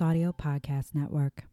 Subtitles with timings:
[0.00, 1.44] Audio Podcast Network.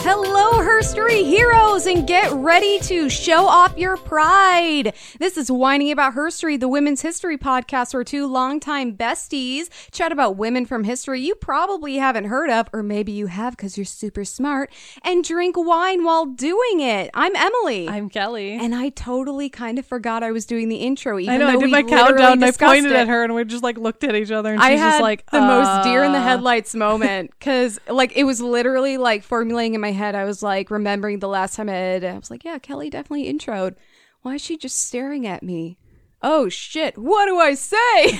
[0.00, 0.62] Hello,
[1.08, 4.92] Herstory heroes, and get ready to show off your pride.
[5.18, 10.36] This is Whining About Herstory, the women's history podcast where two longtime besties chat about
[10.36, 14.24] women from history you probably haven't heard of, or maybe you have because you're super
[14.24, 14.70] smart,
[15.02, 17.10] and drink wine while doing it.
[17.14, 17.88] I'm Emily.
[17.88, 18.52] I'm Kelly.
[18.52, 21.18] and I totally kind of forgot I was doing the intro.
[21.18, 21.48] Even I know.
[21.48, 22.96] I did my countdown and I pointed it.
[22.96, 25.02] at her and we just like looked at each other and I she's had just
[25.02, 29.22] like the most deer in the uh, headlights moment because, like, it was literally like
[29.22, 30.14] formulating in my head.
[30.14, 32.04] I was like remembering the last time I had.
[32.04, 33.76] I was like, "Yeah, Kelly definitely introed.
[34.22, 35.78] Why is she just staring at me?
[36.22, 36.98] Oh shit!
[36.98, 38.18] What do I say?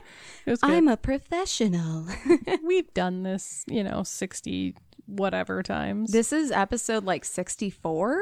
[0.46, 0.72] It was good.
[0.72, 2.06] I'm a professional."
[2.62, 4.74] We've done this, you know, sixty
[5.06, 6.12] whatever times.
[6.12, 8.20] this is episode like sixty-four.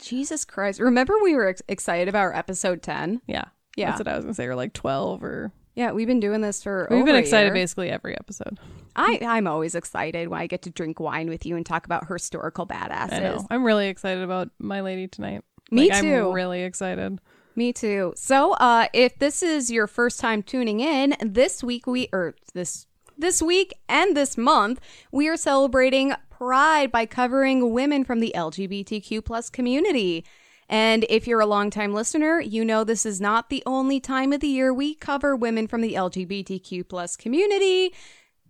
[0.00, 0.78] Jesus Christ!
[0.80, 3.22] Remember we were ex- excited about our episode ten?
[3.26, 3.90] yeah, Yeah.
[3.90, 4.46] That's what I was gonna say.
[4.46, 6.86] Or like twelve, or Yeah, we've been doing this for.
[6.90, 8.58] we've been excited basically every episode.
[8.96, 12.06] I I'm always excited when I get to drink wine with you and talk about
[12.08, 13.12] historical badasses.
[13.12, 13.46] I know.
[13.50, 15.42] I'm really excited about my lady tonight.
[15.70, 16.28] Me Like, too.
[16.28, 17.18] I'm really excited.
[17.56, 18.12] Me too.
[18.16, 22.86] So, uh, if this is your first time tuning in, this week we or this
[23.16, 24.80] this week and this month
[25.12, 30.24] we are celebrating Pride by covering women from the LGBTQ plus community.
[30.68, 34.40] And if you're a longtime listener, you know this is not the only time of
[34.40, 37.92] the year we cover women from the LGBTQ plus community.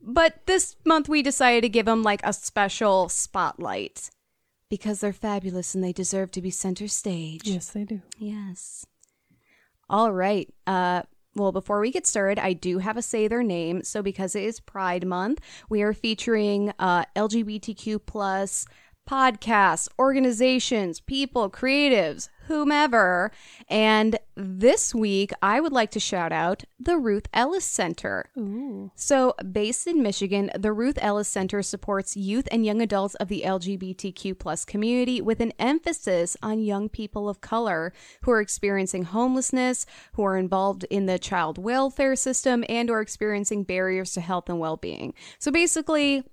[0.00, 4.10] But this month we decided to give them like a special spotlight
[4.68, 7.48] because they're fabulous and they deserve to be center stage.
[7.48, 8.02] Yes, they do.
[8.18, 8.86] Yes.
[9.88, 10.52] All right.
[10.66, 11.02] Uh
[11.36, 13.82] well, before we get started, I do have a say their name.
[13.82, 18.66] So because it is Pride Month, we are featuring uh, LGBTQ plus
[19.08, 23.30] podcasts, organizations, people, creatives, whomever.
[23.68, 28.30] And this week, I would like to shout out the Ruth Ellis Center.
[28.36, 28.90] Ooh.
[28.94, 33.42] So, based in Michigan, the Ruth Ellis Center supports youth and young adults of the
[33.44, 37.92] LGBTQ plus community with an emphasis on young people of color
[38.22, 43.64] who are experiencing homelessness, who are involved in the child welfare system, and or experiencing
[43.64, 45.14] barriers to health and well-being.
[45.38, 46.24] So basically,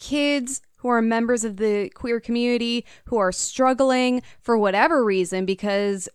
[0.00, 6.08] kids who are members of the queer community who are struggling for whatever reason because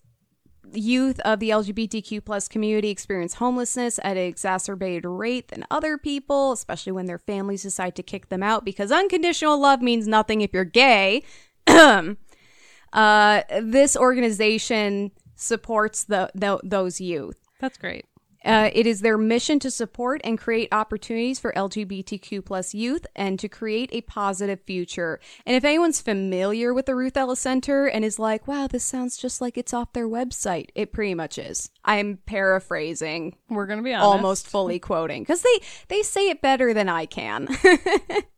[0.73, 6.51] youth of the LGBTQ plus community experience homelessness at an exacerbated rate than other people,
[6.51, 10.51] especially when their families decide to kick them out because unconditional love means nothing if
[10.53, 11.23] you're gay.
[11.67, 12.15] uh,
[13.61, 17.37] this organization supports the, the those youth.
[17.59, 18.05] That's great.
[18.45, 23.39] Uh, it is their mission to support and create opportunities for LGBTQ plus youth and
[23.39, 25.19] to create a positive future.
[25.45, 29.17] And if anyone's familiar with the Ruth Ellis Center and is like, wow, this sounds
[29.17, 31.69] just like it's off their website, it pretty much is.
[31.83, 34.05] I'm paraphrasing, We're gonna be honest.
[34.05, 37.47] almost fully quoting, because they, they say it better than I can.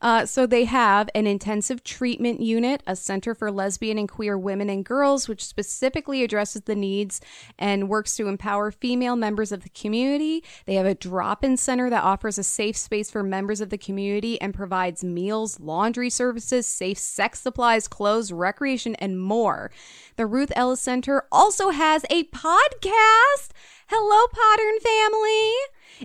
[0.00, 4.70] Uh, so they have an intensive treatment unit, a center for lesbian and queer women
[4.70, 7.20] and girls, which specifically addresses the needs
[7.58, 10.44] and works to empower female members of the community.
[10.66, 14.40] They have a drop-in center that offers a safe space for members of the community
[14.40, 19.70] and provides meals, laundry services, safe sex supplies, clothes, recreation, and more.
[20.16, 23.50] The Ruth Ellis Center also has a podcast.
[23.88, 25.54] Hello, Pattern family.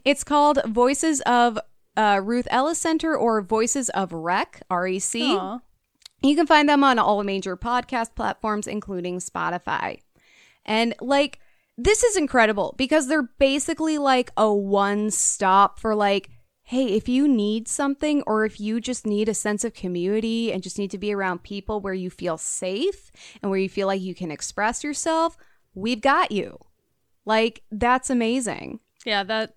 [0.05, 1.59] It's called Voices of
[1.95, 5.13] uh, Ruth Ellis Center or Voices of Rec, REC.
[6.21, 9.99] You can find them on all major podcast platforms, including Spotify.
[10.65, 11.39] And like,
[11.77, 16.29] this is incredible because they're basically like a one stop for like,
[16.63, 20.63] hey, if you need something or if you just need a sense of community and
[20.63, 23.11] just need to be around people where you feel safe
[23.41, 25.35] and where you feel like you can express yourself,
[25.75, 26.57] we've got you.
[27.25, 28.79] Like, that's amazing.
[29.05, 29.53] Yeah, that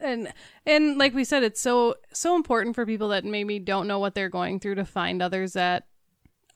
[0.00, 0.32] and
[0.66, 4.14] and like we said, it's so so important for people that maybe don't know what
[4.14, 5.86] they're going through to find others that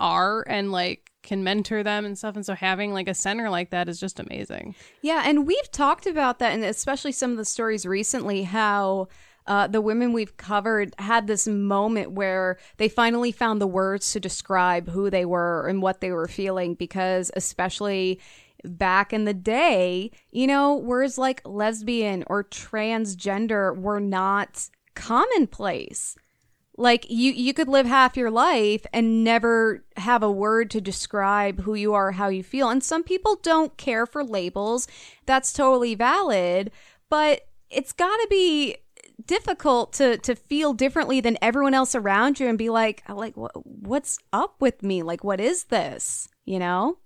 [0.01, 2.37] are and like can mentor them and stuff.
[2.37, 4.75] And so having like a center like that is just amazing.
[5.03, 9.09] Yeah, and we've talked about that, and especially some of the stories recently, how
[9.47, 14.21] uh, the women we've covered had this moment where they finally found the words to
[14.21, 18.21] describe who they were and what they were feeling, because especially
[18.65, 26.17] back in the day, you know, words like lesbian or transgender were not commonplace.
[26.77, 31.61] Like you you could live half your life and never have a word to describe
[31.61, 32.69] who you are how you feel.
[32.69, 34.89] And some people don't care for labels.
[35.25, 36.73] That's totally valid.
[37.09, 38.77] But it's got to be
[39.25, 43.53] difficult to to feel differently than everyone else around you and be like like what,
[43.65, 45.05] what's up with me?
[45.05, 46.29] Like what is this?
[46.45, 46.99] You know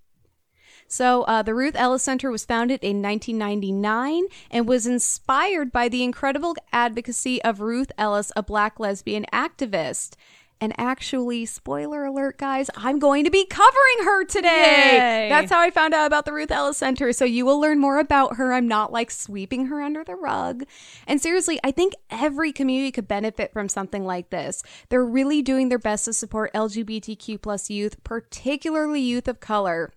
[0.89, 6.03] So, uh, the Ruth Ellis Center was founded in 1999 and was inspired by the
[6.03, 10.15] incredible advocacy of Ruth Ellis, a black lesbian activist.
[10.61, 15.25] And actually, spoiler alert, guys, I'm going to be covering her today.
[15.25, 15.29] Yay.
[15.29, 17.13] That's how I found out about the Ruth Ellis Center.
[17.13, 18.53] So you will learn more about her.
[18.53, 20.65] I'm not like sweeping her under the rug.
[21.07, 24.65] And seriously, I think every community could benefit from something like this.
[24.89, 29.93] They're really doing their best to support LGBTQ plus youth, particularly youth of color.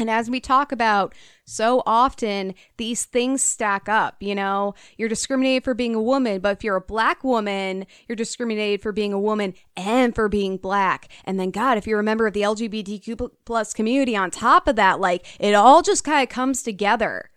[0.00, 1.14] And as we talk about
[1.44, 4.16] so often, these things stack up.
[4.20, 8.16] You know, you're discriminated for being a woman, but if you're a black woman, you're
[8.16, 11.08] discriminated for being a woman and for being black.
[11.24, 14.76] And then, God, if you're a member of the LGBTQ plus community on top of
[14.76, 17.30] that, like it all just kind of comes together.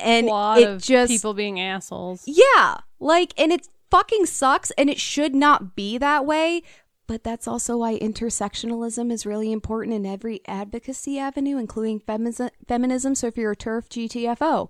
[0.00, 2.24] And a lot it of just people being assholes.
[2.26, 6.62] yeah, like, and it fucking sucks, and it should not be that way.
[7.08, 12.50] But that's also why intersectionalism is really important in every advocacy avenue, including feminism.
[12.68, 14.68] feminism so if you're a TERF, GTFO.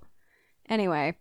[0.69, 1.17] Anyway,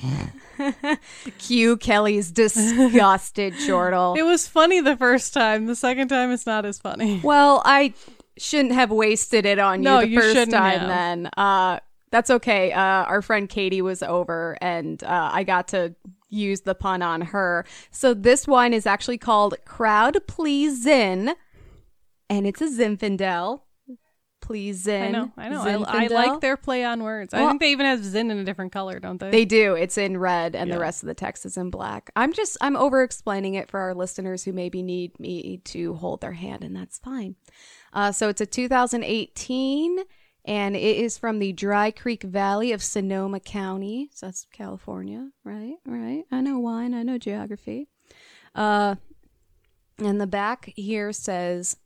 [1.39, 4.15] Cue Kelly's disgusted chortle.
[4.17, 5.65] It was funny the first time.
[5.65, 7.21] The second time, it's not as funny.
[7.23, 7.93] Well, I
[8.37, 10.79] shouldn't have wasted it on you the you 1st shouldn't time.
[10.79, 10.87] have.
[10.87, 11.79] Then, uh,
[12.11, 12.71] that's okay.
[12.71, 15.95] Uh, our friend Katie was over, and uh, I got to
[16.29, 17.65] use the pun on her.
[17.91, 21.33] So this wine is actually called Crowd Pleasin',
[22.29, 23.61] and it's a Zinfandel.
[24.45, 25.03] Pleasin'.
[25.03, 25.83] I know, I know.
[25.83, 27.33] I, I like their play on words.
[27.33, 29.31] I think they even have Zin in a different color, don't they?
[29.31, 29.73] They do.
[29.73, 32.11] It's in red, and the rest of the text is in black.
[32.15, 36.21] I'm just I'm over explaining it for our listeners who maybe need me to hold
[36.21, 37.35] their hand, and that's fine.
[37.91, 39.99] Uh, so it's a 2018,
[40.45, 44.09] and it is from the Dry Creek Valley of Sonoma County.
[44.13, 45.77] So that's California, right?
[45.87, 46.23] Right.
[46.31, 46.93] I know wine.
[46.93, 47.87] I know geography.
[48.53, 48.95] Uh,
[49.97, 51.77] and the back here says,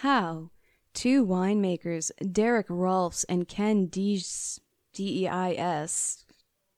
[0.00, 0.50] "How
[0.94, 4.60] two winemakers, Derek Rolfs and Ken Deis,
[4.92, 6.24] D E I S,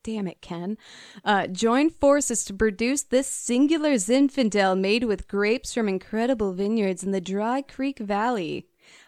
[0.02, 0.76] damn it, Ken,
[1.24, 7.10] uh, joined forces to produce this singular Zinfandel made with grapes from incredible vineyards in
[7.12, 8.66] the Dry Creek Valley.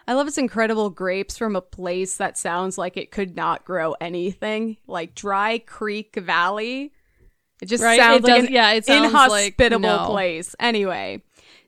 [0.08, 3.94] I love its incredible grapes from a place that sounds like it could not grow
[4.00, 6.92] anything, like Dry Creek Valley.
[7.60, 7.98] It just Right?
[7.98, 10.06] sounds It like an yeah, it sounds like- inhospitable no.
[10.06, 10.54] place.
[10.60, 11.22] Anyway,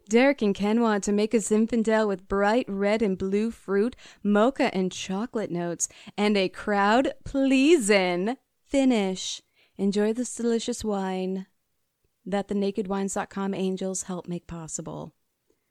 [0.09, 4.75] Derek and Ken wanted to make a Zinfandel with bright red and blue fruit, mocha
[4.75, 9.43] and chocolate notes, and a crowd pleasing finish.
[9.77, 11.47] Enjoy this delicious wine
[12.25, 15.15] that the nakedwines.com angels help make possible.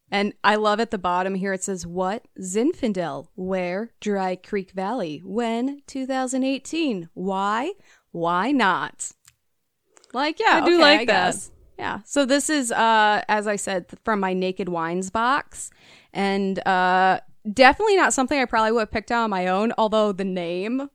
[0.09, 2.27] And I love at the bottom here it says, What?
[2.39, 3.27] Zinfandel.
[3.35, 3.91] Where?
[3.99, 5.21] Dry Creek Valley.
[5.25, 5.81] When?
[5.87, 7.09] 2018.
[7.13, 7.73] Why?
[8.11, 9.11] Why not?
[10.13, 11.25] Like, yeah, I do okay, like I that.
[11.33, 11.51] guess.
[11.77, 11.99] Yeah.
[12.05, 15.69] So this is, uh, as I said, from my Naked Wines box.
[16.13, 17.19] And uh,
[17.53, 20.89] definitely not something I probably would have picked out on my own, although the name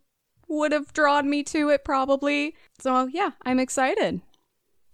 [0.48, 2.56] would have drawn me to it probably.
[2.80, 4.20] So, yeah, I'm excited.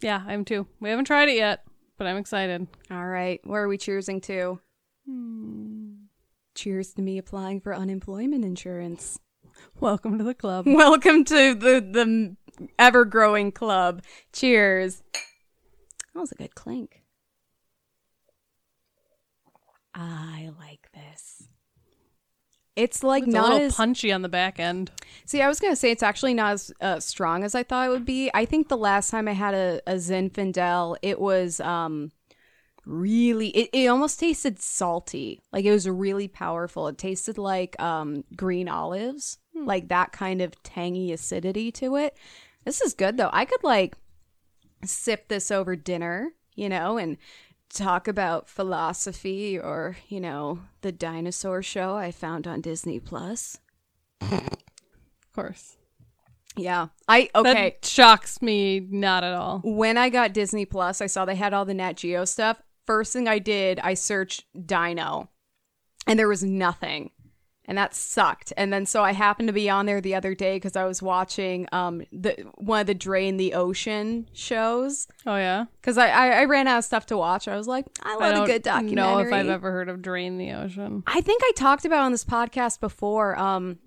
[0.02, 0.66] yeah, I'm too.
[0.80, 1.64] We haven't tried it yet,
[1.96, 2.66] but I'm excited.
[2.90, 3.40] All right.
[3.44, 4.60] Where are we cheersing to?
[6.54, 9.18] Cheers to me applying for unemployment insurance.
[9.80, 10.66] Welcome to the club.
[10.68, 12.36] Welcome to the the
[12.78, 14.02] ever growing club.
[14.32, 15.02] Cheers.
[16.18, 17.04] That was a good clink.
[19.94, 21.44] I like this.
[22.74, 24.90] It's like It's a not little as punchy on the back end.
[25.26, 27.90] See, I was gonna say it's actually not as uh, strong as I thought it
[27.90, 28.32] would be.
[28.34, 32.10] I think the last time I had a, a Zinfandel, it was um
[32.84, 35.40] really it, it almost tasted salty.
[35.52, 36.88] Like it was really powerful.
[36.88, 42.16] It tasted like um green olives, like that kind of tangy acidity to it.
[42.64, 43.30] This is good though.
[43.32, 43.94] I could like
[44.84, 47.16] sip this over dinner, you know, and
[47.72, 53.58] talk about philosophy or, you know, the dinosaur show I found on Disney Plus.
[54.20, 54.48] Of
[55.34, 55.76] course.
[56.56, 56.88] Yeah.
[57.06, 57.52] I okay.
[57.52, 59.60] That shocks me not at all.
[59.64, 62.60] when I got Disney Plus, I saw they had all the Nat Geo stuff.
[62.86, 65.28] First thing I did, I searched Dino,
[66.06, 67.10] and there was nothing.
[67.68, 68.52] And that sucked.
[68.56, 71.00] And then so I happened to be on there the other day because I was
[71.00, 75.66] watching um the one of the Drain the Ocean shows Oh yeah.
[75.80, 77.46] because I, I I ran out of stuff to watch.
[77.46, 78.94] I was like, I love a good documentary.
[78.96, 81.04] know if I've ever heard of Drain the Ocean.
[81.06, 83.38] I think I talked about on this podcast before.
[83.38, 83.78] Um,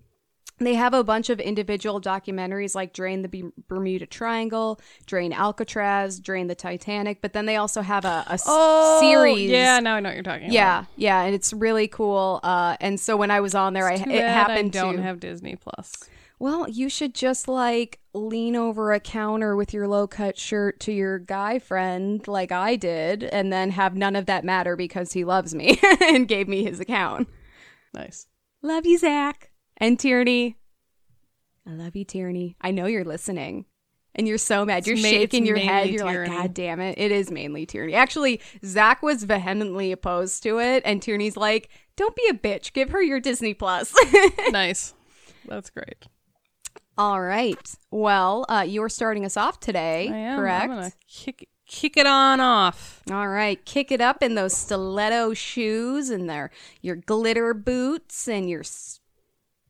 [0.66, 6.20] they have a bunch of individual documentaries like Drain the B- Bermuda Triangle, Drain Alcatraz,
[6.20, 9.50] Drain the Titanic, but then they also have a, series.
[9.50, 10.54] Oh, Yeah, now I know what you're talking about.
[10.54, 12.40] Yeah, yeah, and it's really cool.
[12.44, 14.98] Uh, and so when I was on there, I Too it bad happened I don't
[14.98, 15.02] to.
[15.04, 15.94] have Disney Plus.
[16.40, 20.92] well, you should just like lean over a counter with your low cut shirt to
[20.92, 25.24] your guy friend, like I did, and then have none of that matter because he
[25.24, 27.30] loves me and gave me his account.
[27.94, 28.28] Nice.
[28.64, 29.51] Love you, Zach.
[29.82, 30.58] And Tierney.
[31.68, 32.56] I love you, Tierney.
[32.62, 33.66] I know you're listening.
[34.14, 34.86] And you're so mad.
[34.86, 35.90] You're ma- shaking it's your head.
[35.90, 36.98] You're like, God damn it.
[36.98, 37.96] It is mainly Tierney.
[37.96, 40.84] Actually, Zach was vehemently opposed to it.
[40.86, 42.74] And Tierney's like, don't be a bitch.
[42.74, 43.94] Give her your Disney Plus.
[44.52, 44.94] nice.
[45.48, 46.06] That's great.
[46.98, 47.74] All right.
[47.90, 50.38] Well, uh, you're starting us off today, I am.
[50.38, 50.98] correct?
[51.08, 53.02] Kick kick it on off.
[53.10, 58.50] All right, kick it up in those stiletto shoes and their your glitter boots and
[58.50, 58.64] your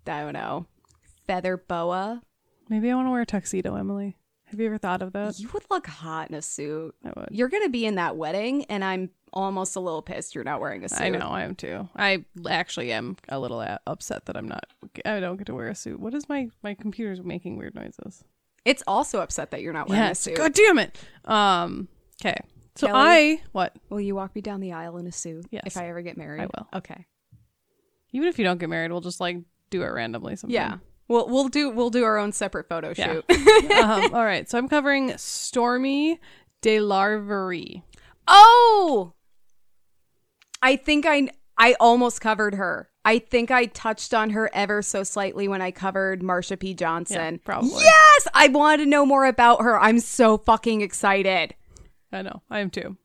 [0.07, 0.65] I don't know
[1.31, 2.21] feather boa.
[2.67, 4.17] Maybe I want to wear a tuxedo, Emily.
[4.45, 5.39] Have you ever thought of that?
[5.39, 6.93] You would look hot in a suit.
[7.05, 7.29] I would.
[7.31, 10.83] You're gonna be in that wedding, and I'm almost a little pissed you're not wearing
[10.83, 11.01] a suit.
[11.01, 11.87] I know, I am too.
[11.95, 14.65] I actually am a little upset that I'm not.
[15.05, 16.01] I don't get to wear a suit.
[16.01, 18.25] What is my my computer's making weird noises?
[18.65, 20.35] It's also upset that you're not wearing a suit.
[20.35, 20.99] God damn it.
[21.23, 21.87] Um.
[22.21, 22.37] Okay.
[22.75, 22.99] So Kelly?
[22.99, 23.73] I what?
[23.89, 25.45] Will you walk me down the aisle in a suit?
[25.49, 25.63] Yes.
[25.65, 26.67] If I ever get married, I will.
[26.73, 27.05] Okay.
[28.11, 29.37] Even if you don't get married, we'll just like
[29.71, 30.53] do it randomly sometime.
[30.53, 30.77] Yeah.
[31.07, 33.13] We'll we'll do we'll do our own separate photo Yeah.
[33.27, 33.71] shoot.
[33.71, 34.47] um, all right.
[34.49, 36.19] So I'm covering Stormy
[36.61, 37.81] de Larverie.
[38.27, 39.13] Oh,
[40.61, 42.89] I think I I almost covered her.
[43.03, 46.75] I think I touched on her ever so slightly when I covered Marsha P.
[46.75, 47.33] Johnson.
[47.35, 47.81] Yeah, probably.
[47.83, 49.79] Yes, I wanted to know more about her.
[49.79, 51.55] I'm so fucking excited.
[52.11, 52.41] I know.
[52.49, 52.95] I am too.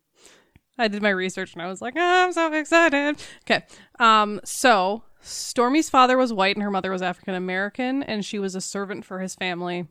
[0.79, 3.17] I did my research and I was like, "Ah, I'm so excited.
[3.51, 3.65] Okay.
[3.99, 8.55] Um, so Storme's father was white and her mother was African American, and she was
[8.55, 9.87] a servant for his family.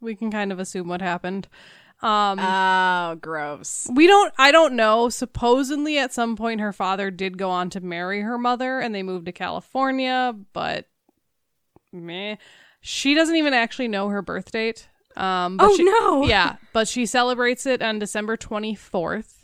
[0.00, 1.46] We can kind of assume what happened.
[2.02, 3.88] Um, Oh, gross.
[3.94, 5.08] we don't I don't know.
[5.08, 9.04] Supposedly at some point her father did go on to marry her mother and they
[9.04, 10.88] moved to California, but
[11.92, 12.36] meh.
[12.80, 14.88] She doesn't even actually know her birth date.
[15.16, 16.24] Um but Oh, she- no.
[16.24, 19.41] Yeah, but she celebrates it on December 24th.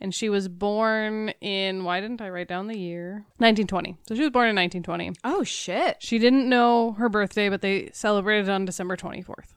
[0.00, 3.24] And she was born in why didn't I write down the year?
[3.38, 3.96] 1920.
[4.06, 5.12] So she was born in 1920.
[5.24, 5.96] Oh shit.
[6.00, 9.54] She didn't know her birthday, but they celebrated on December 24th.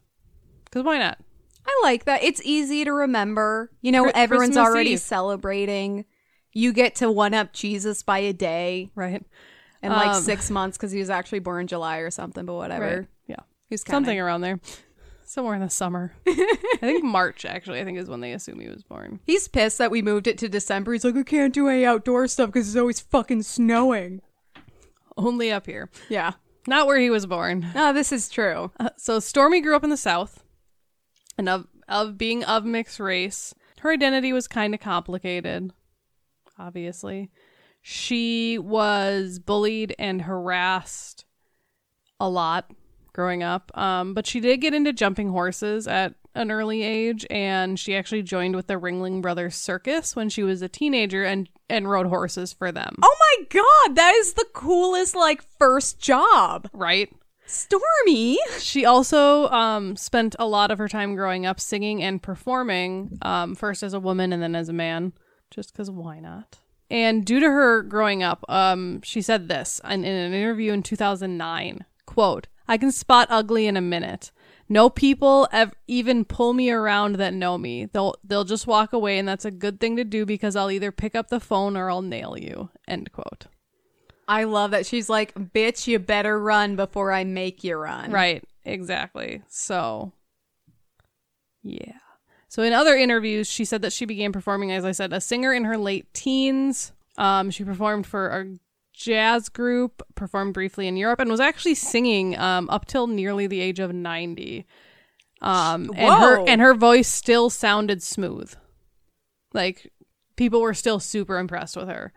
[0.71, 1.17] Cuz why not?
[1.67, 2.23] I like that.
[2.23, 3.69] It's easy to remember.
[3.81, 4.99] You know, Cri- everyone's Christmas already Eve.
[5.01, 6.05] celebrating.
[6.53, 9.23] You get to one up Jesus by a day Right?
[9.81, 12.45] and like Um, six months because he was actually born in July or something.
[12.45, 12.97] But whatever.
[12.99, 13.07] Right.
[13.27, 13.35] Yeah.
[13.69, 14.59] Who's something around there
[15.29, 18.67] somewhere in the summer i think march actually i think is when they assume he
[18.67, 20.93] was born He's pissed that we moved it to December.
[20.93, 24.21] He's like, I can't do any outdoor stuff because it's always fucking snowing.
[25.17, 26.33] only up here Yeah.
[26.67, 28.71] not where he was born No, this is true.
[28.79, 30.43] Uh, so stormy grew up in the south
[31.37, 35.71] and of, of being of mixed race her identity was kind of complicated
[36.57, 37.29] obviously
[37.81, 41.25] she was bullied and harassed
[42.19, 42.71] a lot
[43.19, 47.77] growing up um, but she did get into jumping horses at an early age and
[47.77, 51.89] she actually joined with the ringling brothers circus when she was a teenager and and
[51.89, 56.69] rode horses for them Oh my god, that is the coolest like first job.
[56.71, 57.13] right
[57.45, 58.37] Storme.
[58.59, 63.55] She also um, spent a lot of her time growing up singing and performing, um,
[63.55, 65.13] first as a woman and then as a man,
[65.49, 66.59] just because why not?
[66.91, 70.83] And due to her growing up, um, she said this in, in an interview in
[70.83, 74.31] 2009 quote, I can spot ugly in a minute.
[74.69, 77.85] No people ev- even pull me around that know me.
[77.85, 80.91] They'll they'll just walk away, and that's a good thing to do because I'll either
[80.91, 82.69] pick up the phone or I'll nail you.
[82.87, 83.47] End quote.
[84.27, 88.11] I love that she's like, bitch, you better run before I make you run.
[88.11, 89.41] Right, exactly.
[89.47, 90.13] So,
[91.63, 91.97] yeah.
[92.47, 95.51] So, in other interviews, she said that she began performing, as I said, a singer
[95.51, 96.91] in her late teens.
[97.17, 98.45] Um, she performed for a
[98.99, 103.61] jazz group, performed briefly in Europe, and was actually singing um, up till nearly the
[103.61, 104.65] age of 90.
[105.41, 108.53] Um, and her and her voice still sounded smooth.
[109.53, 109.91] Like
[110.35, 112.11] people were still super impressed with her.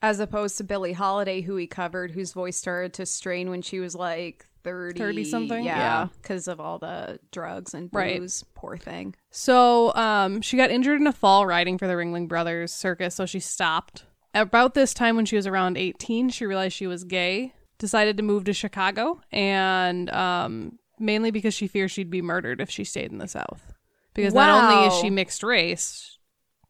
[0.00, 3.80] As opposed to Billie Holiday, who we covered, whose voice started to strain when she
[3.80, 4.96] was like 30.
[5.00, 5.64] 30 something?
[5.64, 5.76] Yeah.
[5.76, 6.08] Yeah.
[6.22, 8.20] Because of all the drugs and Right.
[8.20, 8.44] booze.
[8.54, 9.16] Poor thing.
[9.32, 13.26] So, um, she got injured in a fall riding for the Ringling Brothers Circus, so
[13.26, 14.04] she stopped
[14.34, 18.22] about this time when she was around 18, she realized she was gay, decided to
[18.22, 23.10] move to Chicago, and um, mainly because she feared she'd be murdered if she stayed
[23.12, 23.72] in the South.
[24.14, 26.18] Because not only is she mixed race,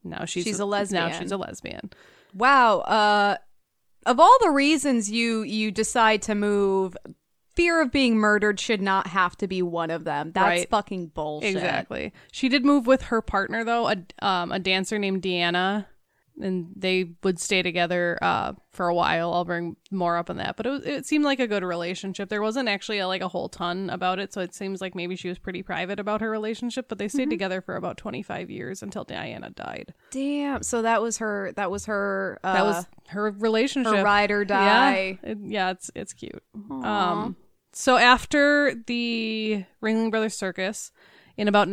[0.04, 1.12] now she's, She's a Now lesbian.
[1.18, 1.90] she's a lesbian.
[2.34, 2.78] Wow.
[2.80, 3.36] Uh,
[4.06, 6.96] of all the reasons you you decide to move,
[7.56, 10.32] fear of being murdered should not have to be one of them.
[10.32, 10.68] That's Right.
[10.68, 11.50] fucking bullshit.
[11.56, 12.12] Exactly.
[12.32, 15.86] She did move with her partner though, a um, a dancer named Deanna,
[16.40, 19.32] and they would stay together uh, for a while.
[19.32, 22.28] I'll bring more up on that, but it was, it seemed like a good relationship.
[22.28, 25.16] There wasn't actually a, like a whole ton about it, so it seems like maybe
[25.16, 26.88] she was pretty private about her relationship.
[26.88, 27.30] But they stayed Mm-hmm.
[27.30, 29.94] together for about twenty five years until Diana died.
[30.10, 30.62] Damn.
[30.62, 31.52] So that was her.
[31.56, 32.38] That was her.
[32.44, 33.94] Uh, That was her relationship.
[33.96, 35.18] her ride or die.
[35.22, 36.42] Yeah, it- yeah, it's it's cute.
[36.70, 37.36] Um,
[37.72, 40.90] so after the Ringling Brothers Circus,
[41.36, 41.68] in about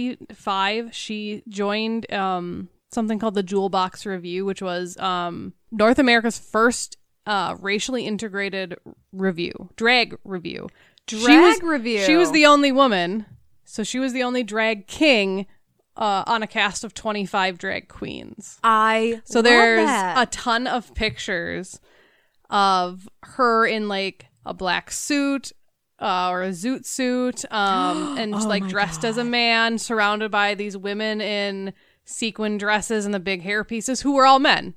[0.00, 6.38] 1955, she joined um, something called the Jewel Box Revue, which was um, North America's
[6.38, 8.76] first uh, racially integrated
[9.12, 10.68] revue, drag revue.
[11.06, 12.04] she Drag was, revue.
[12.04, 13.26] She was the only woman,
[13.64, 15.46] so she was the only drag king.
[15.96, 18.58] Uh, on a cast of 25 drag queens.
[18.64, 20.22] I So there's that.
[20.22, 21.78] a ton of pictures
[22.48, 25.52] of her in like a black suit
[26.00, 30.54] uh, or a zoot suit, um, and Oh like dressed as a man, surrounded by
[30.54, 31.72] these women in
[32.10, 34.74] sequin dresses and the big hair pieces, who were all men.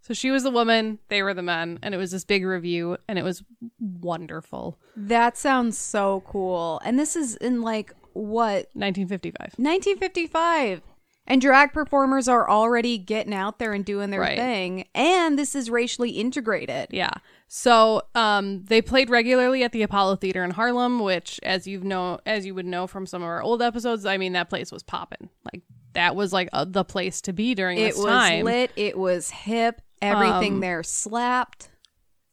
[0.00, 2.96] So she was the woman, they were the men, and it was this big revue,
[3.08, 3.42] and it was
[3.78, 4.78] wonderful.
[4.96, 6.80] that sounds so cool.
[6.84, 9.54] And this is in like what 1955.
[9.58, 10.82] 1955.
[11.30, 14.38] And drag performers are already getting out there and doing their Right.
[14.38, 14.86] thing.
[14.94, 16.86] And this is racially integrated.
[16.90, 17.10] Yeah.
[17.48, 22.18] So um, they played regularly at the Apollo Theater in Harlem, which, as you've know,
[22.24, 24.82] as you would know from some of our old episodes, I mean that place was
[24.82, 25.28] popping.
[25.52, 25.60] Like
[25.94, 28.32] that was like uh, the place to be during It this time.
[28.40, 28.72] It was lit.
[28.76, 29.82] It was hip.
[30.00, 31.70] Everything Um, there slapped.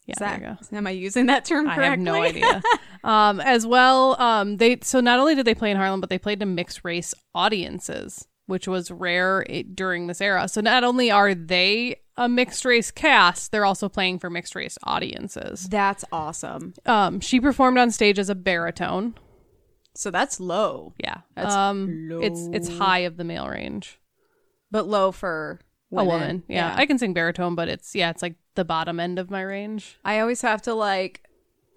[0.05, 0.77] Yeah, Is there you go.
[0.77, 2.61] am I using that term I have no idea.
[3.03, 6.19] um, as well, um, they so not only did they play in Harlem, but they
[6.19, 10.47] played to mixed race audiences, which was rare i during this era.
[10.47, 14.77] So not only are they a mixed race cast, they're also playing for mixed race
[14.83, 15.67] audiences.
[15.69, 16.75] That's awesome.
[16.85, 19.15] Um, she performed on stage as a baritone.
[19.95, 23.99] So that's low, Yeah, That's um, it's it's high of the male range.
[24.71, 26.07] but low for women.
[26.07, 26.73] A woman, yeah.
[26.77, 29.97] I can sing baritone, but it's yeah, it's like the bottom end of my range.
[30.03, 31.21] I always have to like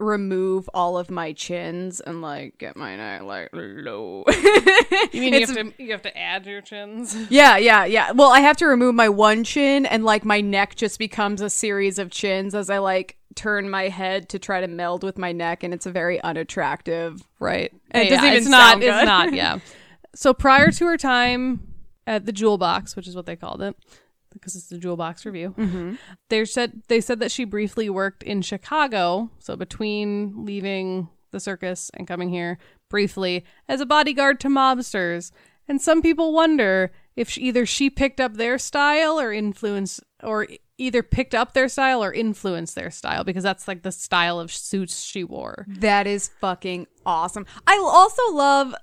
[0.01, 4.25] remove all of my chins and like get my neck like low.
[5.13, 7.17] You mean you have to you have to add your chins?
[7.31, 8.13] Yeah, yeah, yeah.
[8.13, 11.51] Well, I have to remove my one chin and like my neck just becomes a
[11.51, 15.31] series of chins as I like turn my head to try to meld with my
[15.31, 17.23] neck and it's a very unattractive.
[17.39, 17.73] Right.
[17.93, 19.59] And it Yeah, doesn't even it's not sound it's not, yeah.
[20.15, 21.61] So prior to her time
[22.07, 23.77] at the Jewel Box, which is what they called it,
[24.33, 25.55] because it's the Jewel Box revue.
[25.57, 25.95] Mm-hmm.
[26.29, 31.91] They said they said that she briefly worked in Chicago, so between leaving the circus
[31.95, 35.31] and coming here briefly as a bodyguard to mobsters.
[35.69, 40.49] And some people wonder if she, either she picked up their style or influenced or
[40.79, 44.53] either picked up their style or influenced their style because that's like the style of
[44.53, 45.67] suits she wore.
[45.69, 47.45] That is fucking awesome.
[47.67, 48.75] I also love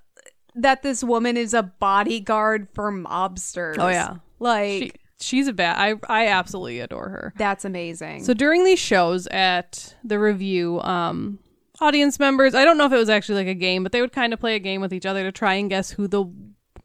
[0.55, 3.75] that this woman is a bodyguard for mobsters.
[3.79, 4.15] Oh, yeah.
[4.39, 5.77] Like She, she's a bad.
[5.77, 7.33] I I absolutely adore her.
[7.37, 8.23] that's amazing.
[8.23, 11.39] So during these shows at the revue, um,
[11.81, 14.13] audience members, I don't know if it was actually like a game, but they would
[14.13, 16.25] kind of play a game with each other to try and guess who the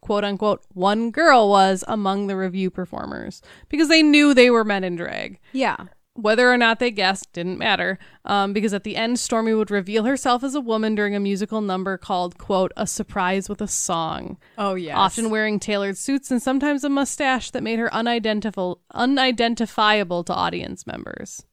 [0.00, 4.84] quote unquote one girl was among the revue performers because they knew they were men
[4.84, 5.38] in drag.
[5.52, 5.76] yeah.
[6.14, 10.04] Whether or not they guessed didn't matter, um, because at the end, Storme would reveal
[10.04, 14.36] herself as a woman during a musical number called, quote, a surprise with a song
[14.58, 14.98] Oh yeah.
[14.98, 20.86] often wearing tailored suits and sometimes a mustache that made her unidentifiable, unidentifiable to audience
[20.86, 21.46] members.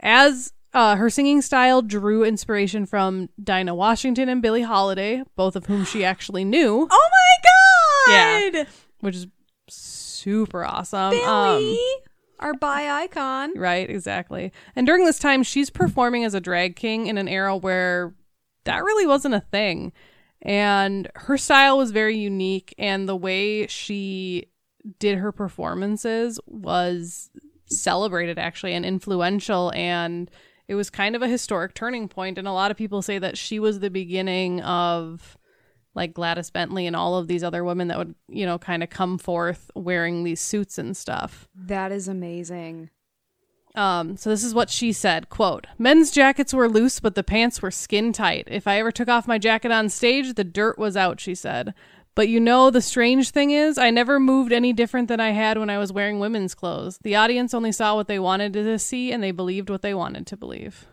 [0.00, 5.66] As uh, her singing style drew inspiration from Dinah Washington and Billie Holiday, both of
[5.66, 8.54] whom she actually knew, Oh my god.
[8.54, 8.64] Yeah.
[9.00, 9.26] which is
[9.68, 11.10] super awesome.
[11.10, 11.24] Billy,
[11.72, 11.78] Um,
[12.38, 13.58] our bi icon.
[13.58, 14.52] Right, exactly.
[14.76, 18.14] And during this time, she's performing as a drag king in an era where
[18.62, 19.92] that really wasn't a thing.
[20.42, 24.46] And her style was very unique, and the way she
[25.00, 27.30] did her performances was
[27.66, 29.72] celebrated actually and influential.
[29.74, 30.30] And
[30.68, 32.10] it was kind of a historic turning.
[32.16, 35.36] And a lot of people say that she was the beginning of
[35.94, 38.90] like Gladys Bentley and all of these other women that would, you know, kind of
[38.90, 41.48] come forth wearing these suits and stuff.
[41.54, 42.90] That is amazing.
[43.74, 47.62] Um, so this is what she said, quote, Men's jackets were loose, but the pants
[47.62, 48.48] were skin tight.
[48.50, 51.74] If I ever took off my jacket on stage, the dirt was out, she said.
[52.18, 55.56] But you know, the strange thing is, I never moved any different than I had
[55.56, 56.98] when I was wearing women's clothes.
[57.04, 60.26] The audience only saw what they wanted to see and they believed what they wanted
[60.26, 60.84] to believe.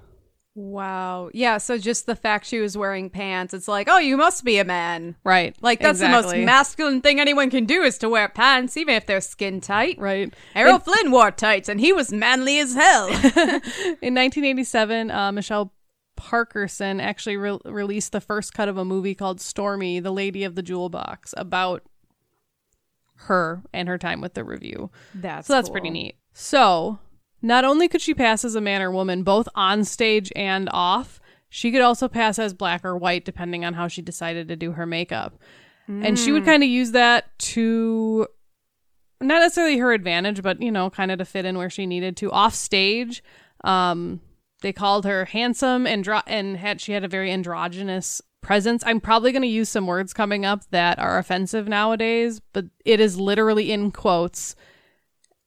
[0.54, 1.32] Wow.
[1.34, 4.60] Yeah, so just the fact she was wearing pants, it's like, oh, you must be
[4.60, 5.16] a man.
[5.24, 5.56] Right.
[5.62, 9.08] Like, that's the most masculine thing anyone can do is to wear pants, even if
[9.08, 9.98] they're skin tight.
[9.98, 10.32] Right.
[10.54, 13.08] Errol Flynn wore tights, and he was manly as hell.
[13.08, 15.74] In 1987, uh, Michelle
[16.18, 20.56] Parkerson actually re- released the first cut of a movie called Storme, the Lady of
[20.56, 21.84] the Jewel Box, about
[23.28, 24.90] her and her time with the revue.
[25.14, 25.74] that's So that's cool.
[25.74, 26.16] pretty neat.
[26.34, 27.00] So,
[27.42, 31.20] not only could she pass as a man or woman, both on stage and off,
[31.50, 34.74] she could also pass as black or white, depending on how she decided to do
[34.74, 35.40] her makeup.
[35.88, 36.46] And she would Mm.
[36.48, 38.28] kind of use that to
[39.22, 42.18] not necessarily her advantage, but you know, kind of to fit in where she needed
[42.18, 42.32] to.
[42.32, 43.24] Off stage,
[43.64, 44.20] um,
[44.66, 48.82] they called her handsome and dro- and had she had a very androgynous presence.
[48.84, 53.00] I'm probably going to use some words coming up that are offensive nowadays, but it
[53.00, 54.56] is literally in quotes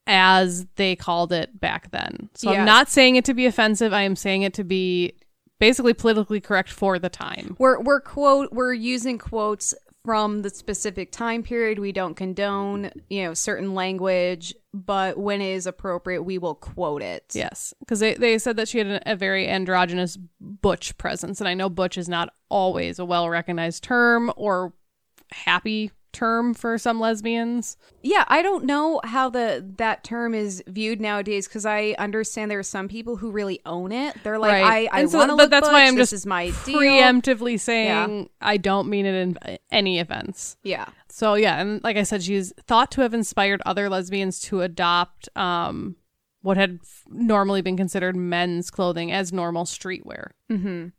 [0.06, 2.30] as they called it back then.
[2.34, 2.60] So Yeah.
[2.60, 3.92] I'm not saying it to be offensive.
[3.92, 5.14] I am saying it to be
[5.58, 7.56] basically politically correct for the time.
[7.58, 11.78] We're we're quote we're using quotes from the specific time period.
[11.78, 17.02] We don't condone, you know, certain language, but when it is appropriate, we will quote
[17.02, 17.32] it.
[17.34, 21.48] Yes, because they, they said that she had a, a very androgynous butch presence, and
[21.48, 24.72] I know butch is not always a well recognized term or
[25.30, 27.76] happy term for some lesbians.
[28.02, 32.58] Yeah, I don't know how the that term is viewed nowadays because I understand there
[32.58, 34.16] are some people who really own it.
[34.24, 34.88] They're like, right.
[34.92, 36.78] I, I so- want to look that's butch, why I'm this just is my deal.
[36.80, 40.56] preemptively saying I don't mean it in any offense.
[40.62, 40.86] Yeah.
[41.10, 45.28] So yeah, and like I said, she's thought to have inspired other lesbians to adopt
[45.36, 45.96] um,
[46.42, 50.30] what had f- normally been considered men's clothing as normal streetwear.
[50.48, 50.92] And,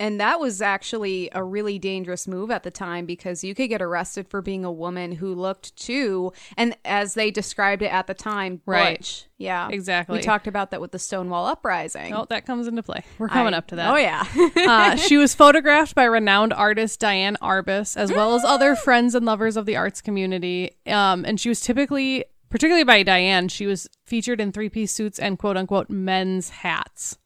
[0.00, 3.80] and that was actually a really dangerous move at the time because you could get
[3.80, 8.14] arrested for being a woman who looked too, and as they described it at the
[8.14, 8.98] time, Right.
[8.98, 9.26] butch.
[9.38, 10.18] Yeah, Exactly.
[10.18, 12.12] We talked about that with the Stonewall Uprising.
[12.14, 13.04] Oh, that comes into play.
[13.18, 13.92] We're coming I- up to that.
[13.94, 14.24] Oh yeah.
[14.56, 19.24] uh, she was photographed by renowned artist Diane Arbus, as well as other friends and
[19.24, 20.72] lovers of the arts community.
[20.86, 25.18] Um, and she was typically, particularly by Diane, she was featured in three piece suits
[25.18, 27.16] and quote unquote men's hats.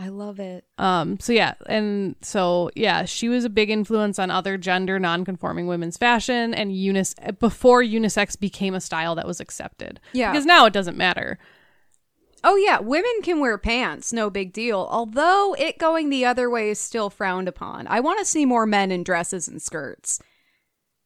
[0.00, 0.64] I love it.
[0.78, 5.66] Um, so yeah, and so yeah, she was a big influence on other gender non-conforming
[5.66, 9.98] women's fashion and unis before unisex became a style that was accepted.
[10.12, 10.30] Yeah.
[10.30, 11.40] because now it doesn't matter.
[12.44, 14.86] Oh yeah, women can wear pants, no big deal.
[14.88, 17.88] Although it going the other way is still frowned upon.
[17.88, 20.20] I want to see more men in dresses and skirts.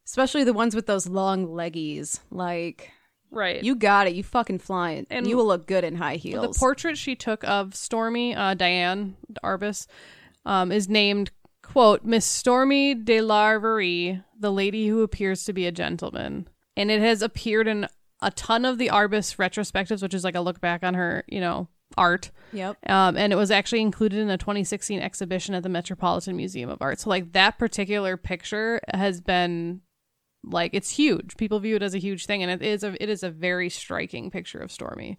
[0.05, 2.21] Especially the ones with those long leggies.
[2.31, 2.91] Like
[3.33, 3.65] Right.
[3.65, 5.07] you got it, you fucking flying.
[5.11, 6.55] And you will look good in high heels.
[6.55, 9.87] The portrait she took of Storme, uh, Diane Arbus,
[10.45, 11.31] um, is named,
[11.63, 16.47] quote, Miss Storme Delarverie, the lady who appears to be a gentleman.
[16.77, 17.89] And it has appeared in
[18.21, 21.41] a ton of the Arbus retrospectives, which is like a look back on her, you
[21.41, 22.31] know, art.
[22.53, 22.77] Yep.
[22.89, 26.79] Um, and it was actually included in a 2016 exhibition at the Metropolitan Museum of
[26.81, 27.01] Art.
[27.01, 29.81] So, like, that particular picture has been
[30.45, 31.37] like it's huge.
[31.37, 33.69] People view it as a huge thing, and it is a it is a very
[33.69, 35.17] striking picture of Storme.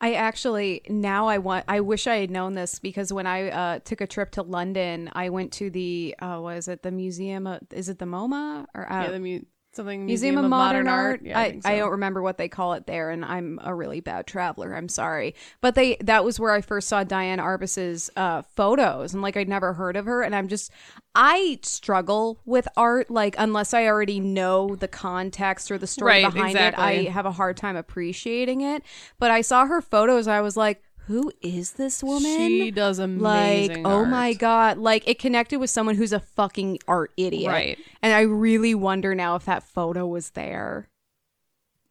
[0.00, 3.78] I actually now I want I wish I had known this because when I uh,
[3.84, 7.46] took a trip to London, I went to the uh, was it the museum?
[7.46, 9.44] Of, is it the MoMA or uh, yeah, the mu-
[9.76, 11.20] something Museum, of Modern, Art.
[11.22, 11.68] Yeah, I, I, so.
[11.70, 14.74] I don't remember what they call it there, and I'm a really bad traveler.
[14.74, 19.22] I'm sorry, but they that was where I first saw Diane Arbus's uh, photos, and
[19.22, 20.70] like I'd never heard of her, and I'm just
[21.14, 26.32] I struggle with art, like unless I already know the context or the story Right,
[26.32, 26.84] behind exactly.
[26.84, 28.82] it, I have a hard time appreciating it.
[29.18, 32.22] But I saw her photos, I was like, who is this woman?
[32.36, 33.20] She does amazing.
[33.22, 33.86] like amazing.
[33.86, 37.78] oh my god like it connected with someone who's a fucking art idiot Right.
[38.02, 40.88] and i really wonder now if that photo was there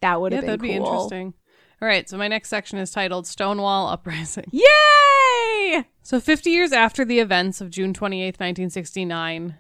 [0.01, 1.33] that would Yeah, have been that'd be interesting.
[1.81, 4.45] All right, so my next section is titled Stonewall Uprising.
[4.51, 9.55] yay So 50 years after the events of June 28th, 1969,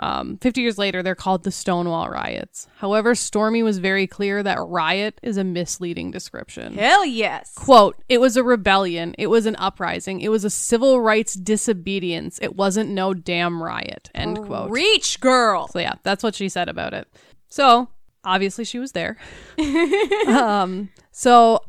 [0.00, 2.66] um, 50 years later, they're called the Stonewall Riots.
[2.78, 6.74] However, Storme was very clear that riot is a misleading description.
[6.74, 9.14] hell yes Quote, it was a rebellion.
[9.18, 10.20] It was an uprising.
[10.20, 12.38] It was a civil rights disobedience.
[12.40, 14.10] It wasn't no damn riot.
[14.14, 14.70] End quote.
[14.70, 17.06] reach girl So yeah, that's what she said about it.
[17.48, 17.88] So
[18.24, 19.18] obviously she was there.
[20.26, 21.60] um, so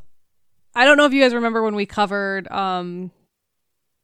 [0.74, 3.12] I don't know if you guys remember when we covered um,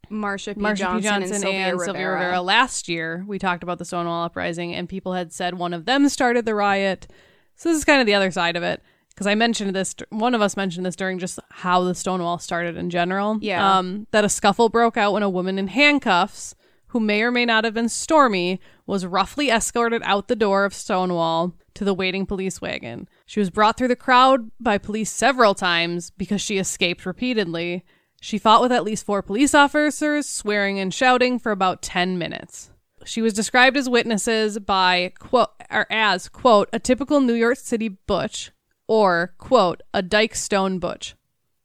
[0.10, 1.08] marsha p, Marsha johnson, P.
[1.08, 1.86] Johnson and sylvia, and rivera.
[1.86, 3.24] Sylvia Rivera last year.
[3.28, 6.56] We talked about the Stonewall Uprising, and people had said one of them started the
[6.56, 7.08] riot.
[7.56, 8.82] So this is kind of the other side of it.
[9.10, 12.78] Because I mentioned this, one of us mentioned this during just how the Stonewall started
[12.78, 13.40] in general.
[13.42, 13.78] Yeah.
[13.78, 16.54] Um, that a scuffle broke out when a woman in handcuffs,
[16.90, 20.74] who may or may not have been Storme, was roughly escorted out the door of
[20.76, 23.10] Stonewall to the waiting police wagon.
[23.26, 27.84] She was brought through the crowd by police several times because she escaped repeatedly.
[28.22, 32.72] She fought with at least four police officers, swearing and shouting for about 10 minutes.
[33.06, 37.90] She was described as witnesses by quote or as quote a typical New York City
[37.90, 38.52] butch
[38.88, 41.16] or quote a dyke stone butch.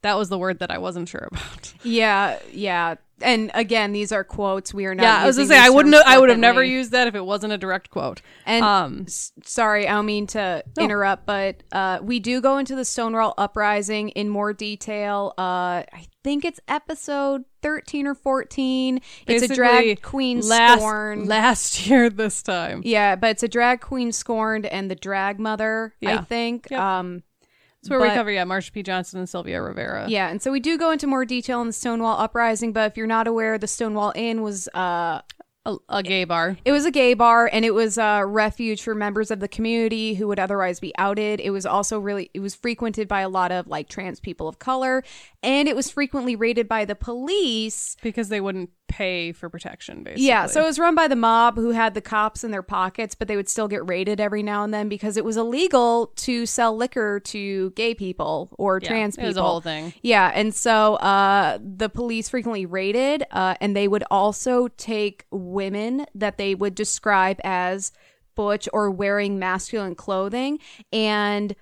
[0.03, 1.75] That was the word that I wasn't sure about.
[1.85, 2.97] Yeah, yeah.
[3.23, 4.75] And again, these are quotes.
[4.75, 5.03] We are not.
[5.05, 5.95] yeah, I was gonna say I wouldn't.
[5.95, 8.21] I would have never used that if it wasn't a direct quote.
[8.47, 12.75] And um, s- sorry, I don't mean to interrupt, but uh, we do go into
[12.75, 15.35] the Stonewall uprising in more detail.
[15.39, 19.01] Uh, I think it's episode thirteen or fourteen.
[19.27, 21.29] It's a drag queen last, scorned.
[21.29, 22.83] last year this time.
[22.85, 25.95] yeah, but it's a drag queen scorned and the drag mother.
[26.05, 26.69] I think.
[26.71, 26.81] Yep.
[26.81, 27.23] Um,
[27.83, 28.83] That's where we but- cover yeah, Marsha P.
[28.83, 30.07] Johnson and Sylvia Rivera.
[30.09, 32.73] yeah, and so we do go into more detail on the Stonewall uprising.
[32.73, 35.23] But if you're not aware, the Stonewall Inn was uh,
[35.65, 36.57] a, a gay bar.
[36.65, 40.15] It was a gay bar and it was a refuge for members of the community
[40.15, 41.41] who would otherwise be outed.
[41.41, 44.59] It was also really it was frequented by a lot of like trans people of
[44.59, 45.05] color
[45.43, 47.97] and it was frequently raided by the police.
[48.03, 50.27] because they wouldn't pay for protection basically.
[50.27, 53.15] Yeah, so it was run by the mob who had the cops in their pockets,
[53.15, 56.45] but they would still get raided every now and then because it was illegal to
[56.45, 59.29] sell liquor to gay people or Yeah, trans it people.
[59.29, 59.95] was a whole thing.
[60.03, 66.05] Yeah, and so uh, the police frequently raided, uh, and they would also take women
[66.15, 67.93] that they would describe as
[68.35, 70.59] butch or wearing masculine clothing
[70.93, 71.55] and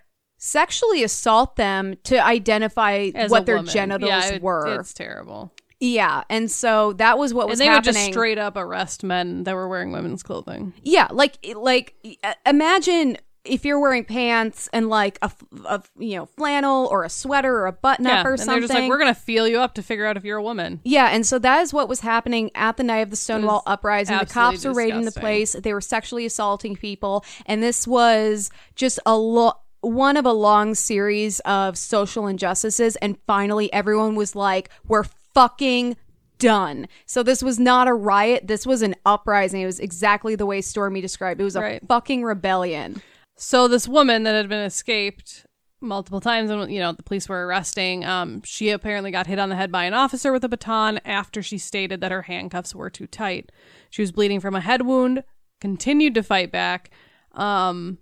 [0.42, 3.70] sexually assault them to identify As what their woman.
[3.72, 4.80] genitals Yeah, it- were.
[4.80, 5.52] It's terrible.
[5.80, 7.94] Yeah, and so that was what was and they happening.
[7.94, 10.74] would just straight up arrest men that were wearing women's clothing.
[10.82, 16.86] Yeah, like like uh, imagine if you're wearing pants and like a you know flannel
[16.90, 18.52] or a sweater or a button yeah, up or and something.
[18.52, 20.80] they're just like, we're gonna feel you up to figure out if you're a woman.
[20.84, 24.18] Yeah, and so that is what was happening at the night of the Stonewall uprising.
[24.18, 25.52] The cops were raiding the place.
[25.52, 30.74] They were sexually assaulting people, and this was just a lot one of a long
[30.74, 32.96] series of social injustices.
[32.96, 35.96] And finally, everyone was like, "We're fucking."
[36.38, 36.88] Done.
[37.04, 38.46] So this was not a riot.
[38.46, 39.60] This was an uprising.
[39.60, 41.38] It was exactly the way Storme described.
[41.38, 41.82] It was a Right.
[41.86, 43.02] fucking rebellion.
[43.36, 45.44] So this woman that had been escaped
[45.82, 49.48] multiple times and you know the police were arresting um she apparently got hit on
[49.48, 52.90] the head by an officer with a baton after she stated that her handcuffs were
[52.90, 53.50] too tight
[53.88, 55.24] she was bleeding from a head wound
[55.58, 56.90] continued to fight back
[57.32, 57.96] um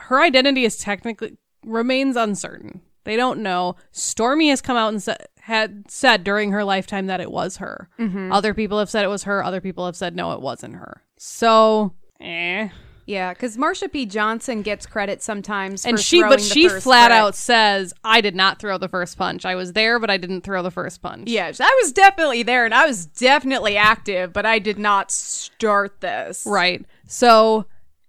[0.00, 5.26] her identity is technically remains uncertain they don't know stormy has come out and said
[5.46, 7.88] had said during her lifetime that it was her.
[8.32, 9.44] Other people have said it was her.
[9.44, 11.02] Other people have said no it wasn't her.
[11.18, 12.70] So eh.
[13.06, 14.06] Yeah, because Marsha P.
[14.06, 17.16] Johnson gets credit sometimes, and for she but she flat brick.
[17.16, 19.44] out says i did not throw the first punch.
[19.44, 21.28] I was there but i didn't throw the first punch.
[21.30, 26.00] Yes, I was definitely there and I was definitely active, but I did not start
[26.00, 26.42] this.
[26.44, 26.84] right.
[27.06, 27.66] So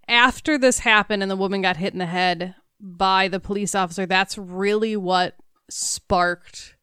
[0.08, 4.06] after this happened and the woman got hit in the head by the police officer
[4.06, 5.36] that's really what
[5.70, 6.74] sparked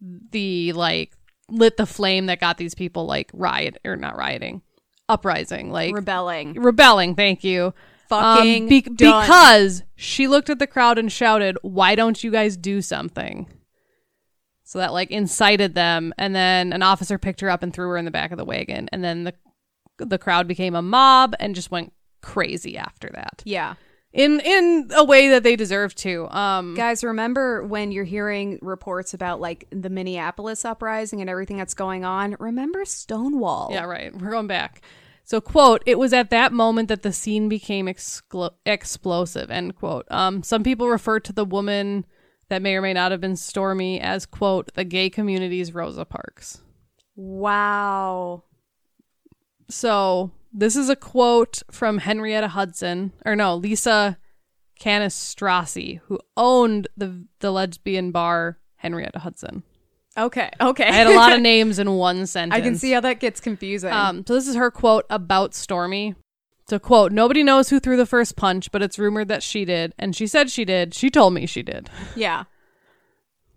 [0.00, 1.12] the like
[1.48, 4.62] lit the flame that got these people like riot or not rioting
[5.08, 6.54] uprising like Rebelling.
[6.54, 7.74] rebelling thank you
[8.08, 12.56] Fucking Um, be- because she looked at the crowd and shouted, "Why don't you guys
[12.56, 13.48] do something?"
[14.64, 17.96] So that like incited them, and then an officer picked her up and threw her
[17.96, 19.34] in the back of the wagon, and then the
[19.98, 23.74] the crowd became a mob and just went crazy after that Yeah.
[24.12, 26.26] In in a way that they deserve to.
[26.36, 31.74] Um, Guys, remember when you're hearing reports about like the Minneapolis uprising and everything that's
[31.74, 32.36] going on?
[32.40, 33.68] Remember Stonewall.
[33.70, 34.12] Yeah, right.
[34.12, 34.82] We're going back.
[35.22, 40.06] So, quote, it was at that moment that the scene became exclo- explosive, end quote.
[40.10, 42.04] Um, some people refer to the woman
[42.48, 46.62] that may or may not have been Storme as, quote, the gay community's Rosa Parks.
[47.14, 48.42] Wow.
[49.68, 54.18] So, this is a quote from Henrietta Hudson, or no, Lisa
[54.80, 59.62] Cannistraci, who owned the, the lesbian bar Henrietta Hudson.
[60.18, 60.50] Okay.
[60.60, 60.88] Okay.
[60.88, 62.58] I had a lot of names in one sentence.
[62.58, 63.92] I can see how that gets confusing.
[63.92, 66.16] Um, so this is her quote about Storme.
[66.68, 69.92] So quote, nobody knows who threw the first punch, but it's rumored that she did,
[69.98, 70.94] and she said she did.
[70.94, 72.44] She told me she did yeah.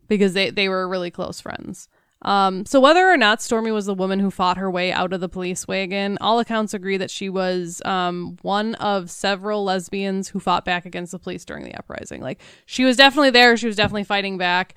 [0.08, 1.90] because they they were really close friends.
[2.24, 5.20] Um, so whether or not Storme was the woman who fought her way out of
[5.20, 10.40] the police wagon, all accounts agree that she was um, one of several lesbians who
[10.40, 12.22] fought back against the police during the uprising.
[12.22, 13.58] Like she was definitely there.
[13.58, 14.76] She was definitely fighting back.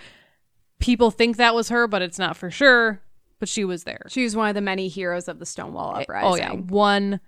[0.79, 3.01] People think that was her, but it's not for sure.
[3.39, 4.07] But she was there.
[4.09, 6.29] She was one of the many heroes of the Stonewall uprising.
[6.29, 7.21] Oh yeah, one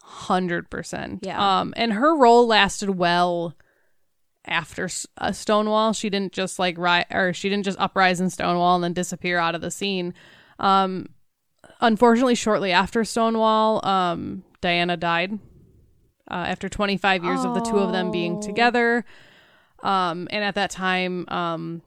[0.00, 1.20] hundred percent.
[1.22, 1.60] Yeah.
[1.60, 3.54] Um, and her role lasted well
[4.46, 5.92] after S- uh, Stonewall.
[5.92, 9.38] She didn't just like ri or she didn't just uprise in Stonewall and then disappear
[9.38, 10.14] out of the scene.
[10.58, 11.08] Um,
[11.80, 15.38] unfortunately, shortly after Stonewall, um, Diana died
[16.30, 18.40] uh, after 25 years of the two of them being Oh.
[18.40, 19.04] together.
[19.82, 21.82] Um, and at that time, um,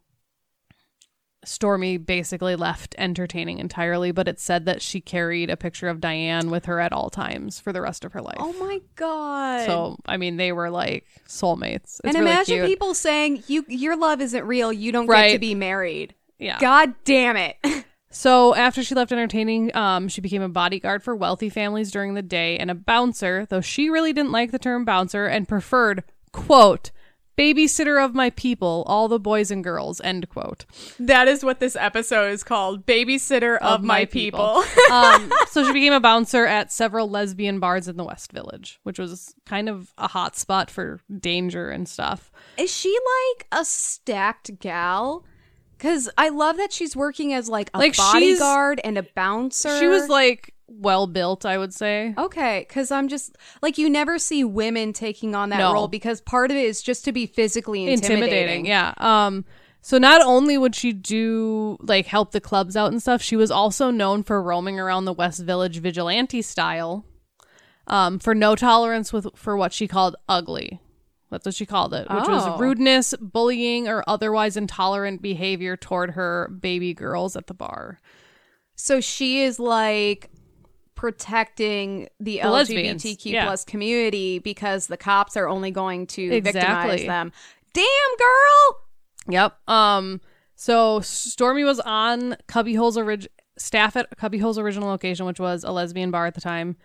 [1.45, 6.49] Storme basically left entertaining entirely, but it said that she carried a picture of Diane
[6.49, 8.37] with her at all times for the rest of her life.
[8.39, 9.65] Oh my god.
[9.65, 11.99] So, I mean, they were like soulmates.
[11.99, 12.67] It's and really imagine cute.
[12.67, 16.13] people saying you your love isn't real, you don't get to be married.
[16.37, 16.59] Yeah.
[16.59, 17.57] God damn it.
[18.11, 22.23] So after she left entertaining, um, she became a bodyguard for wealthy families during the
[22.23, 26.89] day and a bouncer, though she really didn't like the term bouncer and preferred, quote,
[27.39, 30.65] babysitter of my people, all the boys and girls, end quote.
[30.99, 32.85] that is what this episode is called.
[32.85, 34.63] Babysitter of, my, people.
[34.91, 38.99] um, so she became a bouncer at several lesbian bars in the West Village, which
[38.99, 42.31] was kind of a hot spot for danger and stuff.
[42.57, 42.95] is she
[43.35, 45.23] like a stacked gal?
[45.77, 49.79] Cuz I love that she's working as like a Like, she's- bodyguard and a bouncer.
[49.79, 52.13] She was like well built, I would say.
[52.17, 55.73] Okay, because I'm just like you never see women taking on that No.
[55.73, 58.65] role because part of it is just to be physically intimidating.
[58.65, 59.45] yeah um
[59.81, 63.49] so not only would she do like help the clubs out and stuff she was
[63.51, 67.05] also known for roaming around the west village vigilante style
[67.87, 70.79] um for no tolerance with for what she called ugly
[71.31, 72.31] that's what she called it which Oh.
[72.53, 77.99] was rudeness bullying or otherwise intolerant behavior toward her baby girls at the bar
[78.75, 80.29] So she is like
[80.99, 83.45] protecting the, The LGBTQ yeah.
[83.45, 87.31] plus community because the cops are only going to victimize them.
[87.73, 87.85] Damn
[88.17, 88.81] girl.
[89.29, 89.69] Yep.
[89.69, 90.19] Um.
[90.55, 96.11] So Storme was on Cubbyhole's orig- staff at Cubbyhole's original location, which was a lesbian
[96.11, 96.75] bar at the time.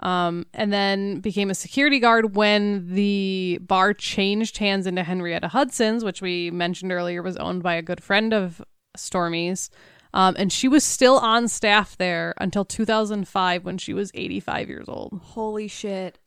[0.00, 6.04] Um, and then became a security guard when the bar changed hands into Henrietta Hudson's,
[6.04, 8.60] which we mentioned earlier was owned by a good friend of
[8.98, 9.70] Storme's.
[10.14, 14.88] Um, and she was still on staff there until 2005 when she was 85 years
[14.88, 15.20] old.
[15.22, 16.18] Holy shit.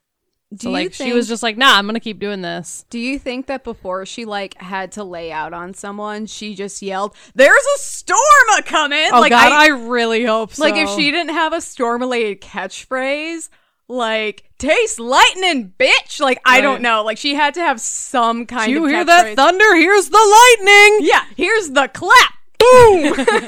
[0.52, 2.86] Do So you like think, she was just like, nah, I'm gonna keep doing this.
[2.90, 6.82] Do you think that before she like had to lay out on someone, she just
[6.82, 8.20] yelled, "There's a storm
[8.58, 10.64] a coming!" Oh like God, I, I, really hope so.
[10.64, 13.50] like if she didn't have a storm related catchphrase,
[13.88, 17.04] like "Taste lightning, bitch!" Like I don't know.
[17.04, 19.06] Like she had to have some kind Do you of hear catchphrase.
[19.06, 19.76] that thunder?
[19.76, 21.00] Here's the lightning.
[21.08, 22.35] Yeah, here's the clap.
[22.72, 23.48] Boom.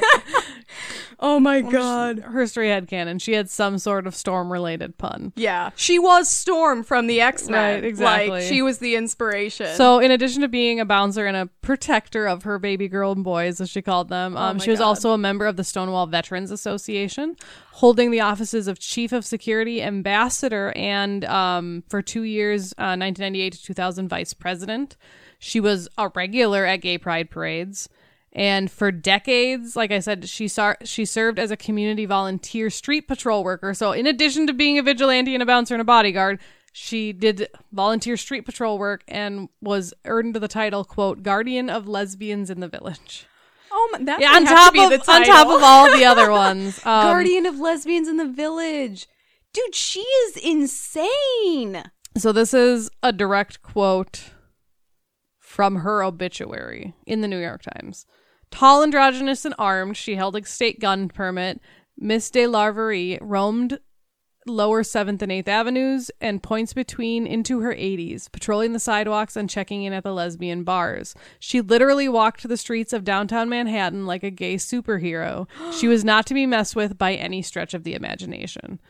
[1.20, 2.20] oh my god.
[2.20, 3.18] her straight head canon.
[3.18, 5.32] She had some sort of storm related pun.
[5.36, 7.74] Yeah, she was Storm from the X Men.
[7.74, 8.28] Right, exactly.
[8.30, 9.74] Like she was the inspiration.
[9.74, 13.24] So, in addition to being a bouncer and a protector of her baby girl and
[13.24, 14.86] boys, as she called them, um, Oh she was God.
[14.86, 17.36] also a member of the Stonewall Veterans Association,
[17.72, 23.52] holding the offices of Chief of Security, Ambassador, and um, for two years, uh, 1998
[23.54, 24.96] to 2000, Vice President.
[25.40, 27.88] She was a regular at gay pride parades.
[28.32, 33.08] And for decades, like I said, she saw, she served as a community volunteer street
[33.08, 33.72] patrol worker.
[33.74, 36.38] So, in addition to being a vigilante and a bouncer and a bodyguard,
[36.72, 42.50] she did volunteer street patrol work and was earned the title, quote, guardian of lesbians
[42.50, 43.26] in the village.
[43.72, 46.78] oh my, that Yeah, on top to of on top of all the other ones.
[46.86, 49.08] Um, Guardian of Lesbians in the Village.
[49.52, 51.84] Dude, she is insane.
[52.16, 54.30] So this is a direct quote
[55.38, 58.06] from her obituary in the New York Times.
[58.50, 61.60] Tall, androgynous, and armed, she held a state gun permit.
[61.96, 63.78] Miss Delarverie roamed
[64.48, 69.48] lower 7th and 8th Avenues and points between into her 80s, patrolling the sidewalks and
[69.48, 71.14] checking in at the lesbian bars.
[71.38, 75.46] She literally walked the streets of downtown Manhattan like a gay superhero.
[75.72, 78.80] she was not to be messed with by any stretch of the imagination.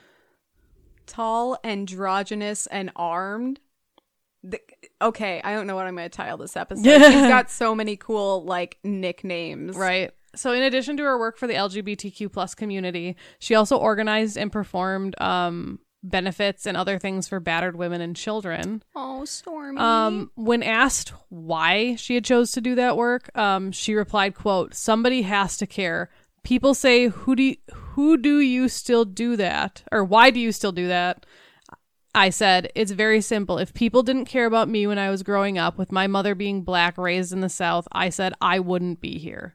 [1.07, 3.61] Tall, androgynous, and armed.
[4.43, 4.61] The,
[5.01, 6.85] okay, I don't know what I'm going to title this episode.
[6.85, 7.11] Yeah.
[7.11, 9.77] She's got so many cool like nicknames.
[9.77, 10.13] Right.
[10.35, 14.53] So, in addition to her work for the LGBTQ plus community, she also organized and
[14.53, 18.83] performed um, benefits and other things for battered women and children.
[18.95, 19.79] Oh, Storme.
[19.79, 24.75] Um, when asked why she had chose to do that work, um, she replied, "quote
[24.75, 26.11] Somebody has to care.
[26.45, 30.53] People say, who do you, who do you still do that, or why do you
[30.53, 31.25] still do that?"
[32.19, 33.59] I said, "It's very simple.
[33.59, 36.63] If people didn't care about me when I was growing up, with my mother being
[36.63, 39.55] black, raised in the South, I said I wouldn't be here."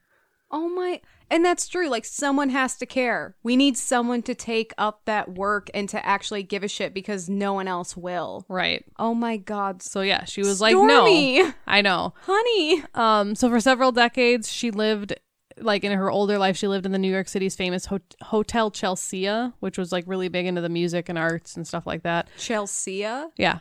[0.53, 1.01] oh my.
[1.29, 1.89] And that's true.
[1.89, 3.35] Like someone has to care.
[3.41, 7.27] We need someone to take up that work and to actually give a shit because
[7.27, 8.45] no one else will.
[8.47, 8.85] Right.
[8.99, 9.81] Oh my god.
[9.81, 10.87] So yeah, she was like, Storme.
[10.87, 12.83] "No, I know." Honey.
[12.93, 15.15] Um, so for several decades, she lived
[15.57, 16.57] like in her older life.
[16.57, 19.27] She lived in the New York City's famous hot- Hotel Chelsea,
[19.59, 22.27] which was like really big into the music and arts and stuff like that.
[22.37, 23.05] Chelsea.
[23.37, 23.59] Yeah,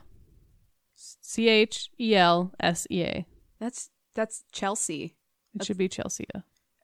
[0.95, 3.27] C H E L S E A.
[3.59, 5.17] That's that's Chelsea.
[5.55, 6.27] It should be Chelsea.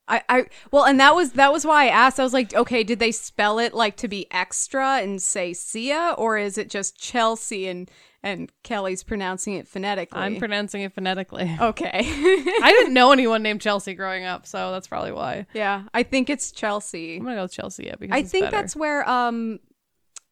[0.08, 2.18] I, I well, and that was that was why I asked.
[2.18, 6.14] I was like, okay, did they spell it like to be extra and say Sia,
[6.16, 7.90] or is it just Chelsea and
[8.22, 10.20] and Kelly's pronouncing it phonetically?
[10.20, 11.56] I'm pronouncing it phonetically.
[11.60, 11.90] okay.
[12.00, 15.46] I didn't know anyone named Chelsea growing up, so that's probably why.
[15.54, 17.16] yeah, I think it's Chelsea.
[17.16, 17.86] I'm gonna go with Chelsea.
[17.86, 18.56] Yeah, because I think better.
[18.56, 19.60] that's where um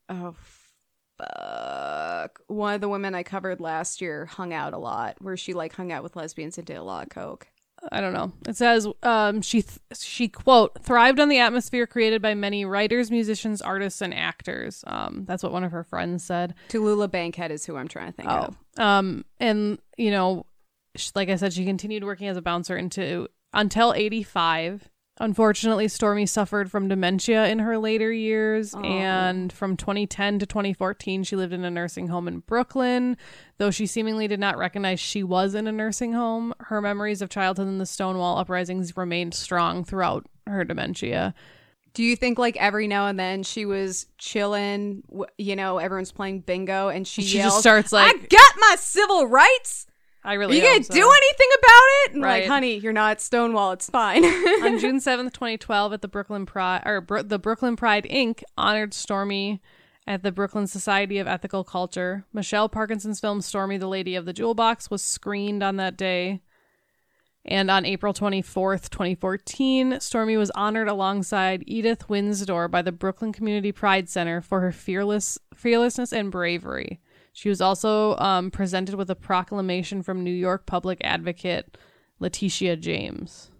[0.08, 0.34] oh
[1.18, 5.52] fuck one of the women I covered last year hung out a lot, where she
[5.54, 7.48] like hung out with lesbians and did a lot of coke.
[7.92, 8.32] I don't know.
[8.48, 13.10] It says um, she th- she quote thrived on the atmosphere created by many writers,
[13.10, 14.82] musicians, artists, and actors.
[14.86, 16.54] Um, that's what one of her friends said.
[16.68, 18.56] Tallulah Bankhead is who I'm trying to think of.
[18.78, 20.46] Um, and you know,
[20.96, 24.88] sh- like I said, she continued working as a bouncer into until eighty five.
[25.18, 28.82] Unfortunately, Storme suffered from dementia in her later years, oh.
[28.82, 33.16] and from 2010 to 2014, she lived in a nursing home in Brooklyn.
[33.56, 37.30] Though she seemingly did not recognize she was in a nursing home, her memories of
[37.30, 41.34] childhood and the Stonewall uprisings remained strong throughout her dementia.
[41.94, 45.02] Do you think like every now and then she was chilling,
[45.38, 48.76] you know, everyone's playing bingo and she, She yells, just starts like, "I got my
[48.78, 49.86] civil rights."
[50.26, 50.92] I really you gonna so.
[50.92, 52.12] do anything about it?
[52.14, 52.40] And Right.
[52.42, 53.72] like, honey, you're not Stonewall.
[53.72, 54.24] It's fine.
[54.24, 58.42] on June 7th, 2012, at the Brooklyn Pride, or Bro- the Brooklyn Pride Inc.
[58.58, 59.60] honored Storme
[60.06, 62.24] at the Brooklyn Society of Ethical Culture.
[62.32, 66.40] Michelle Parkerson's film Storme the Lady of the Jewel Box was screened on that day.
[67.44, 73.70] And on April 24th, 2014, Storme was honored alongside Edith Windsor by the Brooklyn Community
[73.70, 77.00] Pride Center for her fearless fearlessness and bravery.
[77.36, 81.76] She was also um, presented with a proclamation from New York public advocate
[82.18, 83.50] Letitia James.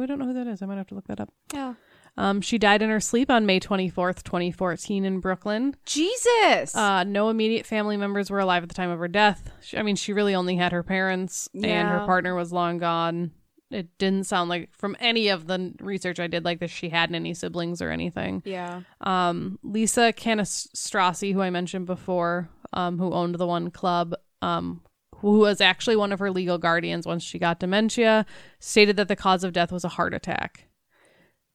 [0.00, 0.62] I don't know who that is.
[0.62, 1.28] I might have to look that up.
[1.52, 1.74] yeah.
[2.16, 5.74] Um, she died in her sleep on May 24th, 2014, in Brooklyn.
[5.86, 6.74] Jesus.
[6.74, 9.50] Uh, no immediate family members were alive at the time of her death.
[9.60, 13.32] She, I mean, she really only had her parents, and her partner was long gone.
[13.70, 17.12] It didn't sound like, from any of the research I did, like that she had
[17.12, 18.42] any siblings or anything.
[18.44, 18.82] yeah.
[19.00, 24.82] Um, Lisa Cannistraci, who I mentioned before, um, who owned the one club, um,
[25.16, 28.24] who was actually one of her legal guardians once she got dementia,
[28.60, 30.68] stated that the cause of death was a heart attack.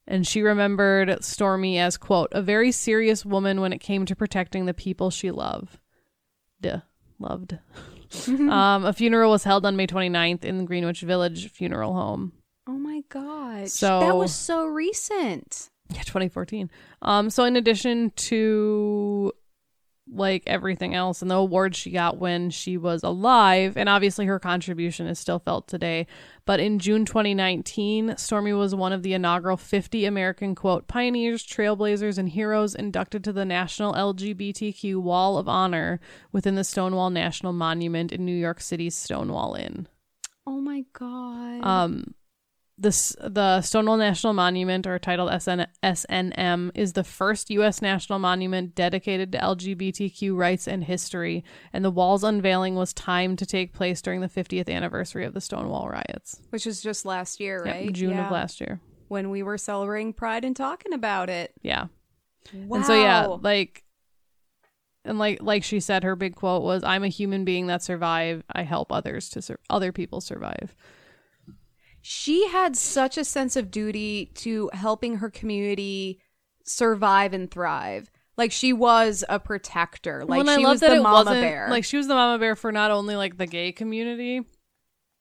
[0.05, 4.65] And she remembered Storme as, quote, a very serious woman when it came to protecting
[4.65, 5.79] the people she loved.
[6.59, 6.81] Duh.
[7.19, 7.57] Loved.
[8.27, 12.33] um, a funeral was held on May 29th in the Greenwich Village Funeral Home.
[12.67, 13.69] Oh my god.
[13.69, 15.69] So- that was so recent.
[15.89, 16.69] Yeah, 2014.
[17.01, 19.31] Um, so in addition to
[20.11, 24.39] like everything else and the awards she got when she was alive, and obviously her
[24.39, 26.07] contribution is still felt today.
[26.45, 32.17] But in June 2019, Storme was one of the inaugural 50 American quote pioneers, trailblazers,
[32.17, 35.99] and heroes inducted to the National LGBTQ Wall of Honor
[36.31, 39.87] within the Stonewall National Monument in New York City's Stonewall Inn.
[40.45, 41.65] Oh my god.
[41.65, 42.13] Um,
[42.77, 47.81] this the Stonewall National Monument, or titled SN, SNM, is the first U.S.
[47.81, 53.45] national monument dedicated to LGBTQ rights and history, and the wall's unveiling was timed to
[53.45, 57.61] take place during the 50th anniversary of the Stonewall riots, Which was just last year,
[57.65, 57.93] Yep, right?
[57.93, 58.25] June Yeah.
[58.25, 58.79] of last year.
[59.07, 61.53] When we were celebrating Pride and talking about it.
[61.61, 61.87] Yeah,
[62.53, 62.77] Wow.
[62.77, 63.83] and so yeah, like,
[65.05, 68.43] and like like she said, her big quote was, "I'm a human being that survived.
[68.51, 70.75] I help others to sur- other people survive."
[72.05, 76.19] She had such a sense of duty to helping her community
[76.65, 78.11] survive and thrive.
[78.37, 80.23] Like she was a protector.
[80.25, 81.67] Like Well, she love was that the mama bear.
[81.69, 84.41] Like she was the mama bear for not only like the gay community,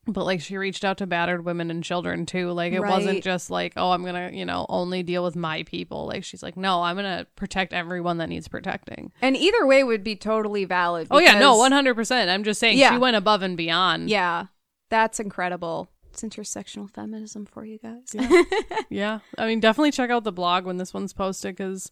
[0.08, 2.50] but like she reached out to battered women and children too.
[2.50, 2.90] Like it Right.
[2.90, 6.06] wasn't just like, oh, I'm gonna, you know, only deal with my people.
[6.08, 9.12] Like she's like, no, I'm gonna protect everyone that needs protecting.
[9.22, 11.06] and either way would be totally valid.
[11.12, 12.28] oh yeah, no, one hundred percent.
[12.28, 12.90] I'm just saying Yeah.
[12.90, 14.10] she went above and beyond.
[14.10, 14.46] Yeah,
[14.90, 15.91] that's incredible.
[16.12, 18.14] It's intersectional feminism for you guys.
[18.90, 19.20] yeah.
[19.38, 21.90] I mean, definitely check out the blog when this one's posted because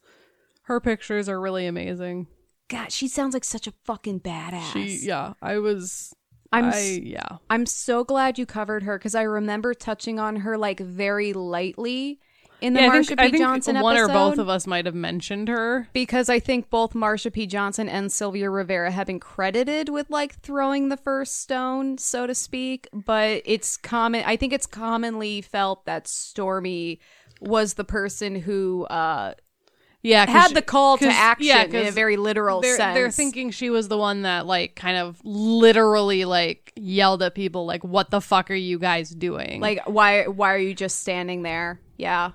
[0.65, 2.27] her pictures are really amazing.
[2.69, 4.73] God, she sounds like such a fucking badass.
[4.75, 6.15] She, yeah, I was.
[6.53, 7.39] I'm I yeah.
[7.49, 12.21] I'm so glad you covered her because I remember touching on her like very lightly
[12.63, 13.15] in the yeah, Marsha P.
[13.19, 14.11] I think Johnson one episode.
[14.11, 15.89] or both of us might have mentioned her.
[15.93, 17.47] because I think both Marsha P.
[17.47, 22.35] Johnson and Sylvia Rivera have been credited with like throwing the first stone, so to
[22.35, 22.89] speak.
[22.93, 24.25] But it's common.
[24.27, 26.99] I think it's commonly felt that Storme
[27.41, 29.35] was the person who uh,
[30.03, 32.95] Yeah, had the call to action yeah, in a very literal they're, sense.
[32.95, 37.67] They're thinking she was the one that like kind of literally like yelled at people
[37.67, 40.27] like, "What the fuck are you guys doing?" like, why?
[40.27, 41.81] Why are you just standing there?
[41.97, 42.33] Yeah.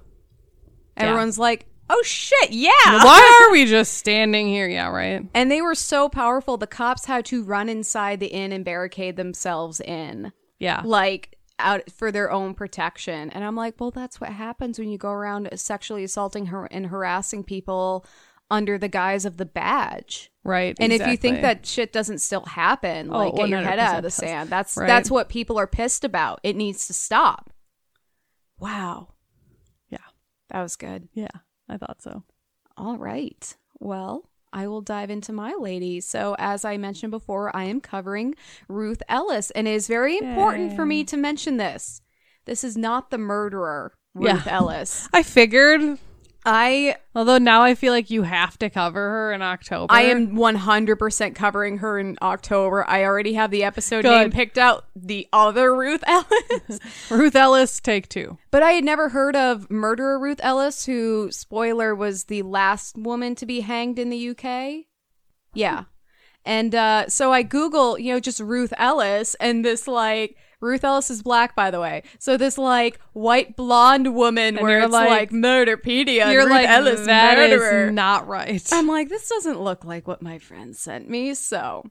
[0.97, 2.69] Everyone's like, oh shit, yeah.
[2.85, 4.67] why are we just standing here?
[4.67, 5.25] Yeah, right.
[5.33, 9.17] And they were so powerful, the cops had to run inside the inn and barricade
[9.17, 10.31] themselves in.
[10.59, 13.29] Yeah, Like, out for their own protection.
[13.29, 16.87] And I'm like, well, that's what happens when you go around sexually assaulting her and
[16.87, 18.05] harassing people
[18.51, 20.29] under the guise of the badge.
[20.43, 20.75] Right.
[20.79, 23.95] And if you think that shit doesn't still happen, Oh, like get your head out
[23.97, 24.15] of the does.
[24.15, 24.49] sand.
[24.49, 24.85] That's Right.
[24.87, 26.39] that's what people are pissed about.
[26.43, 27.49] It needs to stop.
[28.59, 29.09] Wow.
[30.55, 31.09] That was good.
[31.13, 31.27] Yeah,
[31.67, 32.23] I thought so.
[32.77, 33.57] All right.
[33.81, 35.99] Well, I will dive into my lady.
[35.99, 38.35] So, as I mentioned before, I am covering
[38.69, 42.01] Ruth Ellis, and it is very important for me to mention this.
[42.45, 44.53] This is not the murderer, Ruth Yeah.
[44.53, 45.09] Ellis.
[45.13, 45.99] I figured,
[46.45, 49.91] I although now I feel like you have to cover her in October.
[49.91, 52.87] I am 100% covering her in October.
[52.87, 54.11] I already have the episode Good.
[54.11, 56.79] name picked out, the other Ruth Ellis.
[57.09, 58.37] Ruth Ellis, take two.
[58.51, 63.33] but I had never heard of murderer Ruth Ellis, who, spoiler, was the last woman
[63.35, 64.85] to be hanged in the UK.
[65.55, 65.85] Yeah.
[66.45, 71.09] And uh, so I Google, you know, just Ruth Ellis, and this like Ruth Ellis
[71.09, 72.03] is black, by the way.
[72.19, 76.67] So this like white blonde woman, And where it's like- like, Murderpedia, You're Ruth like
[76.67, 77.91] Ellis that is murderer.
[77.91, 78.61] not right.
[78.71, 81.33] I'm like, this doesn't look like what my friend sent me.
[81.33, 81.83] So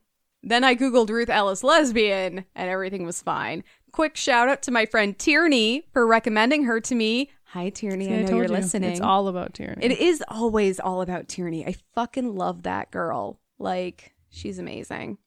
[0.43, 3.65] then I Googled Ruth Ellis lesbian and everything was fine.
[3.93, 7.31] Quick shout out to my friend Tierney for recommending her to me.
[7.45, 8.09] Hi, Tierney.
[8.13, 8.91] I, know told you're you, listening.
[8.91, 9.85] It's all about Tierney.
[9.85, 11.65] it is always all about Tierney.
[11.65, 13.39] I fucking love that girl.
[13.61, 15.19] Like, she's amazing.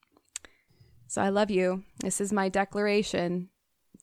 [1.08, 1.84] So I love you.
[1.99, 3.49] This is my declaration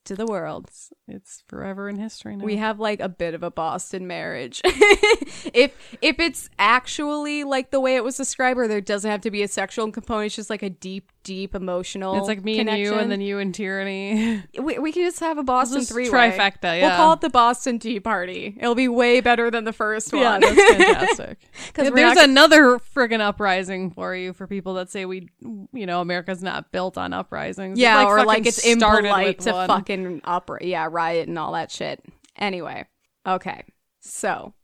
[0.04, 0.70] to the world.
[1.08, 2.44] It's forever in history now.
[2.44, 4.60] We have like a bit of a Boston marriage.
[4.64, 9.30] if if it's actually like the way it was described, where there doesn't have to
[9.30, 12.16] be a sexual component, it's just like a deep, deep emotional.
[12.18, 14.42] it's like me and you, and then you and Tierney.
[14.60, 18.00] we, we can just have a Boston three trifecta, We'll call it the Boston Tea
[18.00, 18.56] Party.
[18.58, 20.22] It'll be way better than the first one.
[20.22, 21.38] yeah, that's fantastic.
[21.74, 25.28] 'Cause we're There's not- another friggin' uprising for you for people that say we,
[25.72, 27.78] you know, America's not built on uprisings.
[27.78, 29.68] Yeah, Like, or like it's started impolite to one.
[29.68, 29.93] fucking
[30.24, 32.02] opera, yeah, riot and all that shit.
[32.36, 32.86] Anyway,
[33.26, 33.64] okay,
[34.00, 34.54] so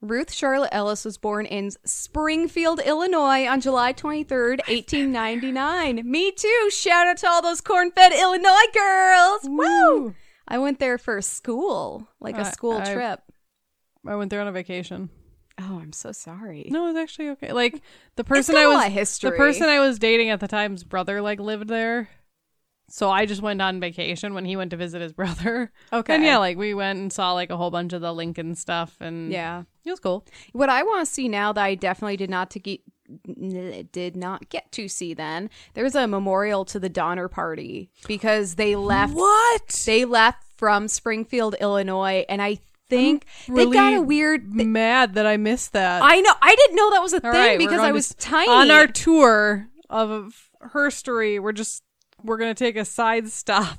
[0.00, 6.02] Ruth Charlotte Ellis was born in Springfield, Illinois on July 23rd, 1899.
[6.10, 6.68] Me too.
[6.70, 9.40] Shout out to all those corn fed Illinois girls.
[9.44, 10.14] Woo!
[10.48, 13.20] I went there for school, like a school I- trip.
[14.06, 15.10] I went there on a vacation.
[15.60, 16.68] Oh, I'm so sorry.
[16.70, 17.52] No, it was actually okay.
[17.52, 17.82] Like
[18.16, 19.30] the person I was, lot of history.
[19.30, 22.08] the person I was dating at the time's brother like lived there.
[22.92, 25.70] So I just went on vacation when he went to visit his brother.
[25.92, 26.14] Okay.
[26.14, 28.96] And yeah, like we went and saw like a whole bunch of the Lincoln stuff
[29.00, 29.62] and Yeah.
[29.84, 30.26] it was cool.
[30.52, 32.80] What I want to see now that I definitely did not to get
[33.92, 38.76] did not get to see then there's a memorial to the Donner Party because they
[38.76, 39.82] left What?
[39.86, 44.52] they left from Springfield, Illinois, and I think they got a weird.
[44.52, 46.02] th- mad that I missed that.
[46.04, 48.16] I know I didn't know that was a All thing right, because I was s-
[48.18, 48.50] tiny.
[48.50, 51.82] On our tour of herstory, we're just
[52.24, 53.78] we're gonna take a side stop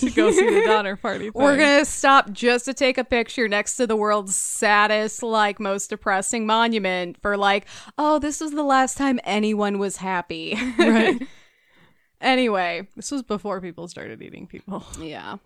[0.00, 1.30] to go see the Donner Party.
[1.34, 5.90] We're gonna stop just to take a picture next to the world's saddest, like most
[5.90, 7.66] depressing monument for like,
[7.98, 10.58] oh, this was the last time anyone was happy.
[10.78, 11.20] right.
[12.20, 14.84] anyway, This was before people started eating people.
[14.98, 15.36] Yeah.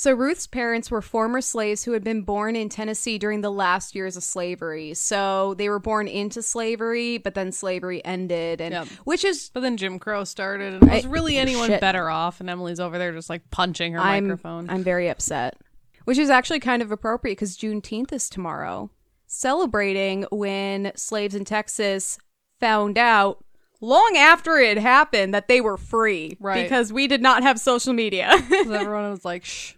[0.00, 3.94] So Ruth's parents were former slaves who had been born in Tennessee during the last
[3.94, 4.94] years of slavery.
[4.94, 8.86] So they were born into slavery, but then slavery ended, and Yep.
[9.04, 11.82] which is But then Jim Crow started, and was I- really oh, anyone shit.
[11.82, 12.40] better off?
[12.40, 14.70] And Emily's over there just like punching her I'm microphone.
[14.70, 15.58] I'm very upset.
[16.04, 18.90] Which is actually kind of appropriate because Juneteenth is tomorrow,
[19.26, 22.16] celebrating when slaves in Texas
[22.58, 23.44] found out
[23.82, 26.62] long after it happened that they were free, Right.
[26.62, 28.30] Because we did not have social media.
[28.50, 29.74] everyone was like, "Shh,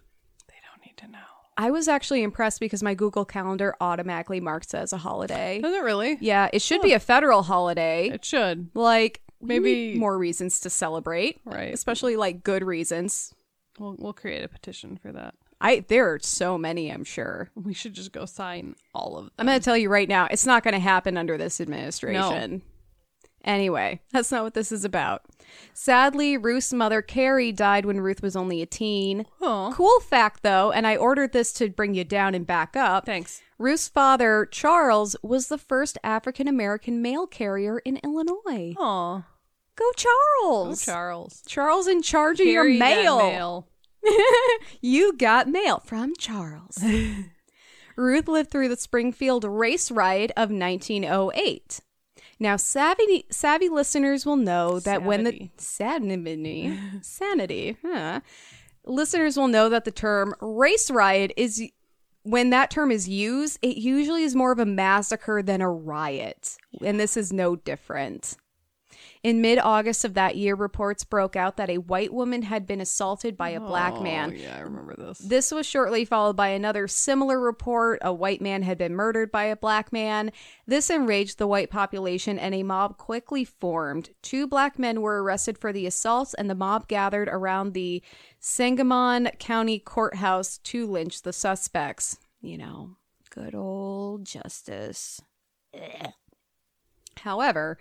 [0.48, 1.18] they don't need to know."
[1.56, 5.60] I was actually impressed because my Google Calendar automatically marks it as a holiday.
[5.60, 6.16] Does it really?
[6.20, 8.08] Yeah, it should be a federal holiday.
[8.08, 8.68] It should.
[8.74, 11.74] Like Maybe- more reasons to celebrate, Right.
[11.74, 13.34] Especially like good reasons.
[13.78, 15.34] We'll we'll create a petition for that.
[15.60, 17.50] I there are so many, I'm sure.
[17.54, 19.32] We should just go sign all of them.
[19.38, 22.62] I'm going to tell you right now, it's not going to happen under this administration.
[23.44, 25.22] Anyway, that's not what this is about.
[25.74, 29.26] Sadly, Ruth's mother Carrie died when Ruth was only a teen.
[29.40, 29.72] Aw.
[29.72, 33.04] Cool fact though, and I ordered this to bring you down and back up.
[33.06, 33.42] Thanks.
[33.58, 38.74] Ruth's father, Charles, was the first African American mail carrier in Illinois.
[38.78, 39.24] Aw.
[39.74, 40.84] Go Oh, Charles!
[40.84, 41.42] Charles.
[41.46, 43.18] Charles in charge of your Carry that mail.
[43.18, 43.68] mail.
[44.80, 46.78] you got mail from Charles.
[47.96, 51.80] Ruth lived through the Springfield race riot of 1908.
[52.42, 58.18] Now, savvy savvy listeners will know that when the sanity, sanity, huh?
[58.84, 61.62] listeners will know that the term race riot is
[62.24, 66.56] when that term is used, it usually is more of a massacre than a riot,
[66.84, 68.36] and this is no different.
[69.22, 72.80] In mid August of that year, reports broke out that a white woman had been
[72.80, 74.34] assaulted by a black Oh, man.
[74.36, 75.18] Yeah, I remember this.
[75.18, 79.44] This was shortly followed by another similar report a white man had been murdered by
[79.44, 80.32] a black man.
[80.66, 84.10] This enraged the white population, and a mob quickly formed.
[84.22, 88.02] Two black men were arrested for the assaults, and the mob gathered around the
[88.40, 92.18] Sangamon County Courthouse to lynch the suspects.
[92.40, 92.96] You know,
[93.30, 95.20] good old justice.
[95.74, 96.12] Ugh.
[97.18, 97.78] However,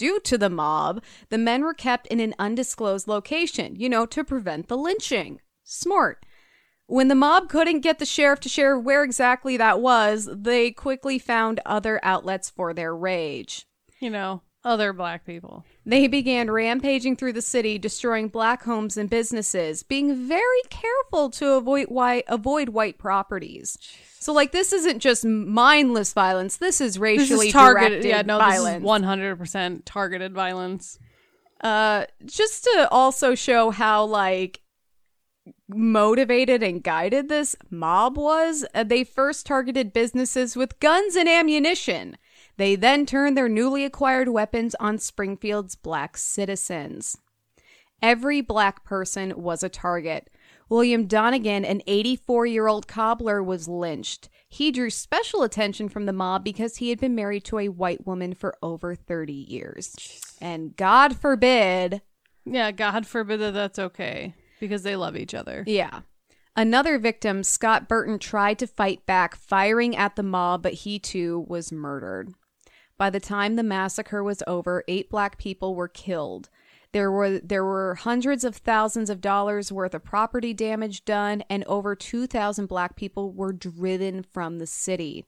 [0.00, 4.24] due to the mob, the men were kept in an undisclosed location, you know, to
[4.24, 5.42] prevent the lynching.
[5.62, 6.24] Smart.
[6.86, 11.18] When the mob couldn't get the sheriff to share where exactly that was, they quickly
[11.18, 13.66] found other outlets for their rage.
[14.00, 15.64] You know, other black people.
[15.86, 21.52] They began rampaging through the city, destroying black homes and businesses, being very careful to
[21.52, 23.78] avoid white, avoid white properties.
[24.18, 26.58] So, like, this isn't just mindless violence.
[26.58, 28.04] This is This racially is targeted.
[28.04, 28.74] Yeah, no, violence.
[28.74, 30.98] this is one hundred percent targeted violence.
[31.62, 34.60] uh, just to also show how like
[35.68, 42.16] motivated and guided this mob was, uh, they first targeted businesses with guns and ammunition.
[42.60, 47.16] They then turned their newly acquired weapons on Springfield's black citizens.
[48.02, 50.28] Every black person was a target.
[50.68, 54.28] William Donegan, an 84 year old cobbler, was lynched.
[54.46, 58.06] He drew special attention from the mob because he had been married to a white
[58.06, 59.96] woman for over 30 years.
[60.38, 62.02] And God forbid
[62.44, 65.64] Yeah, God forbid that that's okay because they love each other.
[65.66, 66.00] Yeah.
[66.54, 71.46] Another victim, Scott Burton, tried to fight back, firing at the mob, but he too
[71.48, 72.34] was murdered.
[73.00, 76.50] By the time the massacre was over, eight black people were killed.
[76.92, 81.64] There were there were hundreds of thousands of dollars worth of property damage done, and
[81.64, 85.24] over two thousand black people were driven from the city.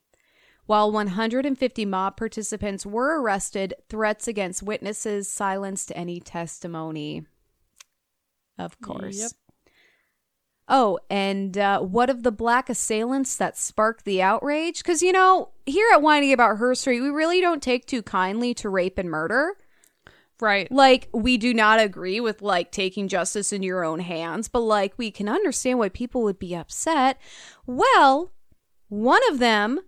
[0.67, 7.25] While 150 mob participants were arrested, threats against witnesses silenced any testimony.
[8.59, 9.19] Of course.
[9.19, 9.31] Yep.
[10.69, 14.79] Oh, and uh, what of the black assailants that sparked the outrage?
[14.79, 18.69] Because, you know, here at Whining About Herstory, we really don't take too kindly to
[18.69, 19.57] rape and murder.
[20.41, 20.71] Right.
[20.73, 24.95] Like, we do not agree with, like, taking justice in your own hands, but, like,
[24.97, 27.21] we can understand why people would be upset.
[27.67, 28.33] Well,
[28.89, 29.81] one of them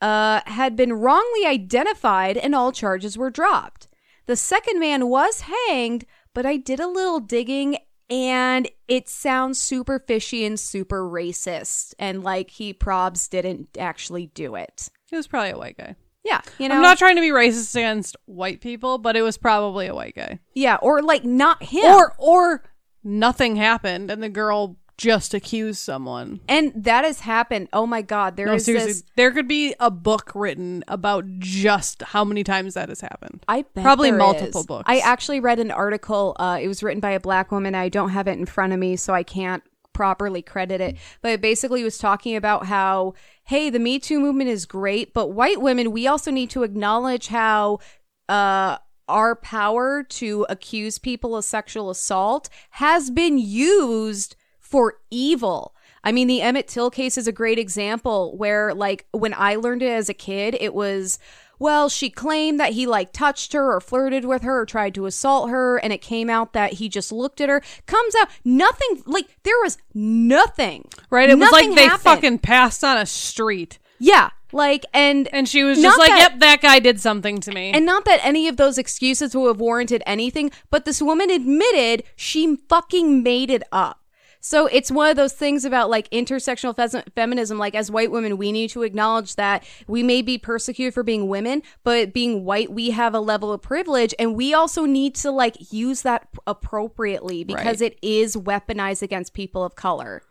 [0.00, 3.86] uh, had been wrongly identified and all charges were dropped.
[4.26, 6.04] The second man was hanged,
[6.34, 7.78] but I did a little digging
[8.12, 11.94] and it sounds super fishy and super racist.
[11.98, 14.90] And like he probs didn't actually do it.
[15.08, 15.96] He was probably a white guy.
[16.22, 19.38] Yeah, you know, I'm not trying to be racist against white people, but it was
[19.38, 20.40] probably a white guy.
[20.54, 22.62] yeah, or like not him, Or or
[23.02, 26.40] nothing happened and the girl just accuse someone.
[26.48, 27.68] and that has happened.
[27.72, 29.02] Oh my god, there No, is seriously, this.
[29.16, 33.44] there could be a book written about just how many times that has happened.
[33.48, 34.66] I bet Probably multiple is.
[34.66, 34.84] books.
[34.86, 36.36] I actually read an article.
[36.38, 37.74] Uh, it was written by a black woman.
[37.74, 40.96] I don't have it in front of me, so I can't properly credit it.
[41.20, 45.28] But it basically was talking about how, hey, the Me Too movement is great, but
[45.32, 47.80] white women, we also need to acknowledge how
[48.28, 48.78] uh,
[49.08, 54.36] our power to accuse people of sexual assault has been used
[54.72, 55.74] for evil.
[56.02, 59.82] I mean, the Emmett Till case is a great example where, like, when I learned
[59.82, 61.18] it as a kid, it was,
[61.60, 65.06] well, she claimed that he, like, touched her or flirted with her or tried to
[65.06, 67.62] assault her, and it came out that he just looked at her.
[67.86, 70.88] Comes out, nothing, like, there was nothing.
[71.10, 71.30] right?
[71.30, 72.02] It was Nothing like they happened.
[72.02, 73.78] fucking passed on a street.
[74.00, 75.28] Yeah, like, and.
[75.32, 78.04] And she was just like, that- "Yep, that guy did something to me." And not
[78.06, 83.22] that any of those excuses would have warranted anything, but this woman admitted she fucking
[83.22, 84.00] made it up.
[84.44, 87.58] So it's one of those things about like intersectional fes- feminism.
[87.58, 91.28] Like as white women, we need to acknowledge that we may be persecuted for being
[91.28, 95.30] women, but being white, we have a level of privilege, and we also need to
[95.30, 97.92] like use that appropriately because Right.
[97.92, 100.22] it is weaponized against people of color.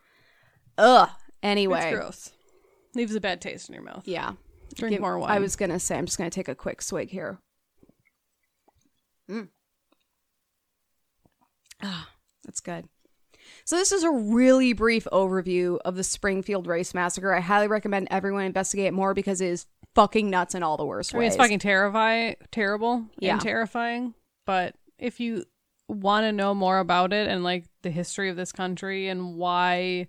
[0.77, 1.09] Ugh.
[1.41, 2.31] Anyway, it's gross.
[2.93, 4.05] Leaves a bad taste in your mouth.
[4.05, 4.33] yeah.
[4.75, 5.31] Drink Give- more wine.
[5.31, 7.39] I was gonna say I'm just gonna take a quick swig here.
[9.29, 9.47] Mm.
[11.81, 12.09] Ah,
[12.43, 12.89] that's good.
[13.65, 17.33] So this is a really brief overview of the Springfield Race Massacre.
[17.33, 21.13] I highly recommend everyone investigate more because it is fucking nuts in all the worst
[21.13, 21.33] I mean, ways.
[21.33, 23.33] it's fucking terrifying, terrible, Yeah.
[23.33, 24.13] and terrifying.
[24.45, 25.45] But if you
[25.87, 30.07] want to know more about it and like the history of this country and why,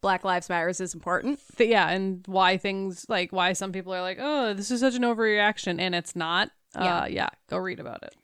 [0.00, 1.40] Black Lives Matters is important.
[1.56, 4.94] th- yeah, and why things like why some people are like, oh, this is such
[4.94, 6.50] an overreaction, and it's not.
[6.74, 7.00] Yeah.
[7.02, 8.14] Uh, yeah, go read about it.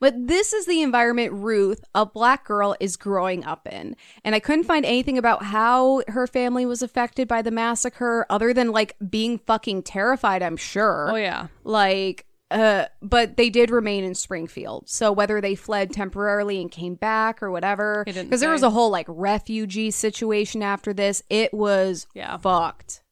[0.00, 3.96] But this is the environment Ruth, a black girl, is growing up in.
[4.24, 8.52] And I couldn't find anything about how her family was affected by the massacre other
[8.52, 11.08] than like being fucking terrified, I'm sure.
[11.12, 14.88] Oh yeah, Like, uh, but they did remain in Springfield.
[14.88, 18.90] So whether they fled temporarily and came back or whatever, because there was a whole
[18.90, 22.36] like refugee situation after this, it was Yeah.
[22.36, 23.02] fucked.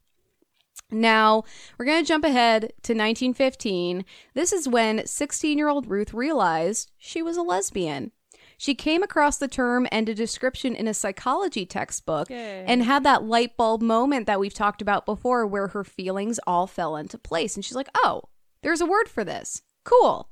[0.94, 1.44] Now,
[1.78, 4.04] we're going to jump ahead to 1915.
[4.34, 8.12] This is when 16 year old Ruth realized she was a lesbian.
[8.56, 12.64] She came across the term and a description in a psychology textbook Yay.
[12.66, 16.66] and had that light bulb moment that we've talked about before where her feelings all
[16.66, 17.56] fell into place.
[17.56, 18.22] And she's like, oh,
[18.62, 19.62] there's a word for this.
[19.84, 20.28] Cool.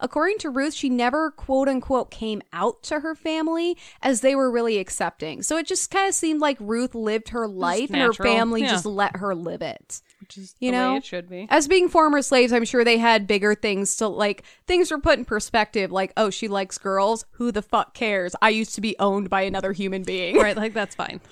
[0.00, 4.50] According to Ruth, she never quote unquote came out to her family as they were
[4.50, 5.42] really accepting.
[5.42, 8.68] So it just kind of seemed like Ruth lived her life and her family Yeah.
[8.70, 10.00] just let her live it.
[10.20, 10.90] Which is You the know?
[10.92, 11.46] way it should be.
[11.50, 15.18] As being former slaves, I'm sure they had bigger things to like, things were put
[15.18, 17.24] in perspective like, oh, she likes girls.
[17.32, 18.34] Who the fuck cares?
[18.42, 20.36] I used to be owned by another human being.
[20.36, 21.20] right, like that's fine.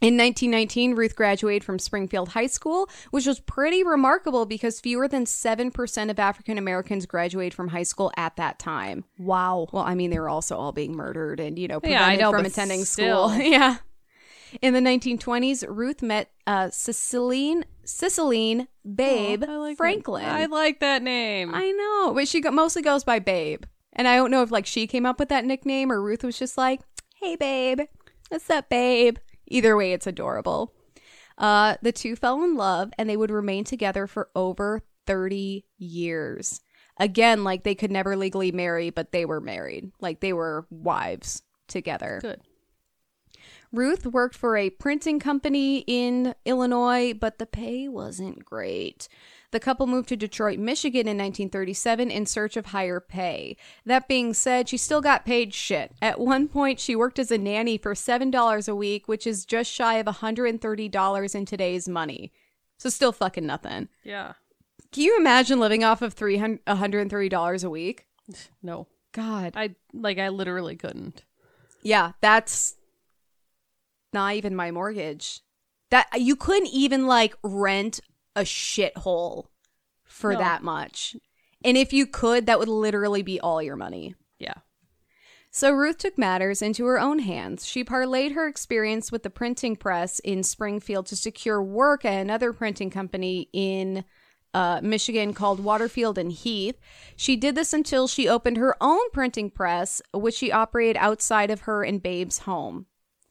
[0.00, 5.24] In 1919, Ruth graduated from Springfield High School, which was pretty remarkable because fewer than
[5.24, 9.04] 7% of African Americans graduated from high school at that time.
[9.18, 9.68] Wow.
[9.72, 12.22] Well, I mean, they were also all being murdered and, you know, Yeah, prevented I
[12.22, 13.30] know, from attending still.
[13.30, 13.40] school.
[13.42, 13.76] yeah.
[14.60, 19.82] In the 1920s, Ruth met uh, Ceciline, Ceciline Babe Oh, I like that.
[19.82, 20.24] Franklin.
[20.26, 21.50] I like that name.
[21.54, 23.64] I know, but she mostly goes by Babe.
[23.94, 26.36] And I don't know if like she came up with that nickname or Ruth was
[26.38, 26.80] just like,
[27.16, 27.80] "Hey, Babe,
[28.28, 29.16] what's up, Babe?"
[29.46, 30.72] Either way, it's adorable.
[31.36, 36.60] Uh, the two fell in love, and they would remain together for over thirty years.
[36.98, 39.90] Again, like they could never legally marry, but they were married.
[40.00, 42.20] Like they were wives together.
[42.22, 42.40] Good.
[43.72, 49.08] Ruth worked for a printing company in Illinois, but the pay wasn't great.
[49.54, 53.56] The couple moved to Detroit, Michigan in 1937 in search of higher pay.
[53.86, 55.92] That being said, she still got paid shit.
[56.02, 59.70] At one point, she worked as a nanny for $7 a week, which is just
[59.70, 62.32] shy of $130 in today's money.
[62.78, 63.90] So still fucking nothing.
[64.02, 64.32] Yeah.
[64.90, 68.08] Can you imagine living off of $300 $130 a week?
[68.60, 68.88] No.
[69.12, 69.52] God.
[69.54, 71.22] I like I literally couldn't.
[71.80, 72.74] Yeah, that's
[74.12, 75.42] not even my mortgage.
[75.90, 78.00] That you couldn't even like rent
[78.36, 79.46] a shithole
[80.04, 80.38] for No.
[80.38, 81.16] that much.
[81.64, 84.14] And if you could, that would literally be all your money.
[84.38, 84.54] Yeah.
[85.50, 87.64] So Ruth took matters into her own hands.
[87.64, 92.52] She parlayed her experience with the printing press in Springfield to secure work at another
[92.52, 94.04] printing company in
[94.52, 96.78] uh, Michigan called Waterfield and Heath.
[97.16, 101.62] She did this until she opened her own printing press, which she operated outside of
[101.62, 102.86] her and Babe's home.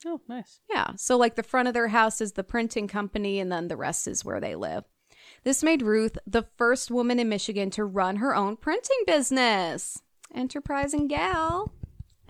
[0.06, 0.60] Oh, nice.
[0.70, 0.92] Yeah.
[0.98, 4.08] So, like, the front of their house is the printing company, and then the rest
[4.08, 4.84] is where they live.
[5.44, 10.02] This made Ruth the first woman in Michigan to run her own printing business.
[10.34, 11.72] Enterprising gal.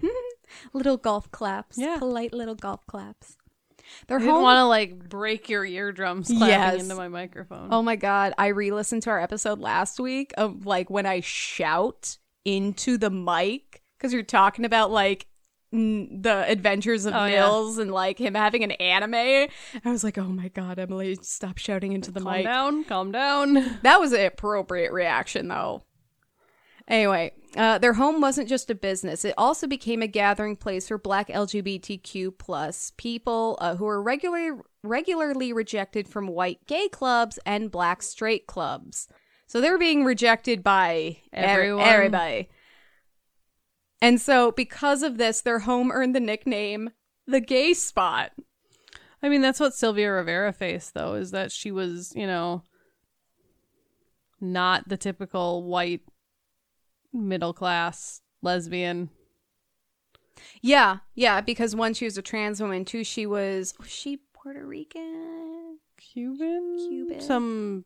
[0.73, 1.77] little golf claps.
[1.77, 1.97] Yeah.
[1.97, 3.37] Polite little golf claps.
[4.07, 4.43] Their I didn't home.
[4.43, 6.81] want to like break your eardrums clapping Yes.
[6.83, 7.69] into my microphone.
[7.71, 8.33] oh my God.
[8.37, 13.09] I re listened to our episode last week of like when I shout into the
[13.09, 15.27] mic because you're talking about like
[15.73, 17.41] the adventures of Oh, yeah.
[17.41, 19.15] Nils and like him having an anime.
[19.15, 19.49] I
[19.91, 22.45] was like, oh my God, Emily, stop shouting into the calm mic.
[22.45, 23.79] Calm down, calm down.
[23.81, 25.83] That was an appropriate reaction, though.
[26.87, 30.97] Anyway, uh, their home wasn't just a business; it also became a gathering place for
[30.97, 37.71] Black LGBTQ plus people uh, who were regularly regularly rejected from white gay clubs and
[37.71, 39.07] Black straight clubs.
[39.47, 41.85] So they're being rejected by Everyone.
[41.85, 42.49] everybody.
[44.03, 46.89] And so, because of this, their home earned the nickname
[47.25, 48.33] the Gay Spot.
[49.21, 52.63] I mean, that's what Sylvia Rivera faced, though, is that she was, you know,
[54.41, 56.01] not the typical white
[57.13, 59.09] middle class lesbian.
[60.61, 62.83] Yeah, yeah, because one, she was a trans woman.
[62.83, 65.79] Two, she was was she Puerto Rican?
[65.95, 66.75] Cuban?
[66.89, 67.21] Cuban.
[67.21, 67.85] Some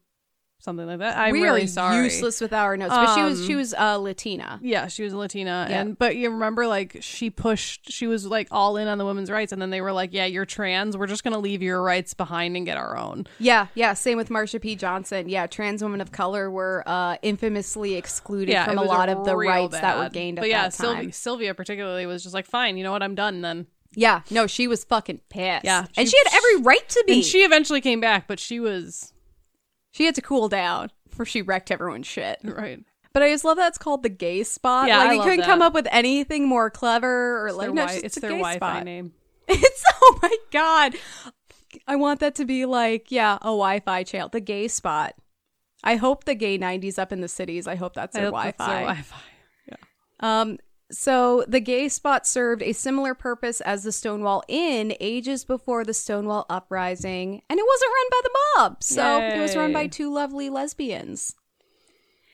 [0.60, 1.18] something like that.
[1.18, 2.04] I'm we really sorry.
[2.04, 4.60] useless with our notes, but she was Um, she was uh, Latina.
[4.62, 5.82] Yeah, she was a Latina, Yeah.
[5.82, 9.30] and but you remember, like she pushed, she was like all in on the women's
[9.32, 10.98] rights, and then they were like, "Yeah, you're trans.
[10.98, 13.94] We're just gonna leave your rights behind and get our own." Yeah, yeah.
[13.94, 14.76] Same with Marsha P.
[14.76, 15.30] Johnson.
[15.30, 19.36] Yeah, trans women of color were uh, infamously excluded Yeah, from a lot of the
[19.36, 20.14] rights that were bad.
[20.14, 20.96] gained at But yeah, that time.
[20.96, 23.04] Sylvia, Sylvia particularly was just like, "Fine, you know what?
[23.04, 25.66] I'm done then." Yeah, no, she was fucking pissed.
[25.66, 27.14] Yeah, and she- she had every right to be.
[27.14, 29.14] And she eventually came back, but she was
[29.98, 32.40] she had to cool down before she wrecked everyone's shit.
[32.44, 32.80] right.
[33.14, 34.88] But I just love that it's called the gay spot.
[34.88, 35.46] Yeah, like I you couldn't that.
[35.48, 38.38] come up with anything more clever or It's like no, wi- just, it's their gay
[38.38, 38.84] Wi-Fi spot.
[38.86, 39.14] name.
[39.50, 40.94] It's oh my god.
[41.88, 44.30] I want that to be like, yeah, a Wi-Fi channel.
[44.30, 45.16] The gay spot.
[45.84, 47.66] I hope the gay 90s up in the cities.
[47.66, 48.68] I hope that's their hope Wi-Fi.
[48.68, 49.16] their Wi-Fi.
[50.20, 50.58] Um
[50.92, 55.94] so the gay spot served a similar purpose as the Stonewall Inn ages before the
[55.94, 58.84] Stonewall Uprising, and it wasn't run by the mob.
[58.84, 61.36] So it was run by two lovely lesbians.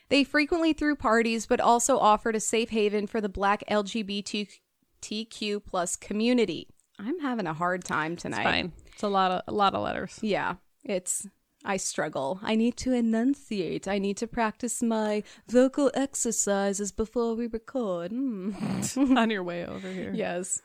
[0.08, 5.96] They frequently threw parties, but also offered a safe haven for the black LGBTQ plus
[5.96, 6.68] community.
[6.98, 8.44] I'm having a hard time tonight.
[8.44, 8.72] Fine.
[8.92, 11.26] It's a lot of a lot of letters Yeah, it's.
[11.64, 12.40] I struggle.
[12.42, 13.88] I need to enunciate.
[13.88, 18.12] I need to practice my vocal exercises before we record.
[18.12, 19.16] Mm.
[19.16, 20.12] on your way over here.
[20.14, 20.60] Yes.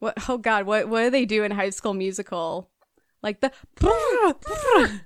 [0.00, 0.28] What?
[0.28, 0.66] Oh God!
[0.66, 0.88] What?
[0.88, 2.68] What do they do in High School Musical?
[3.22, 3.52] Like the.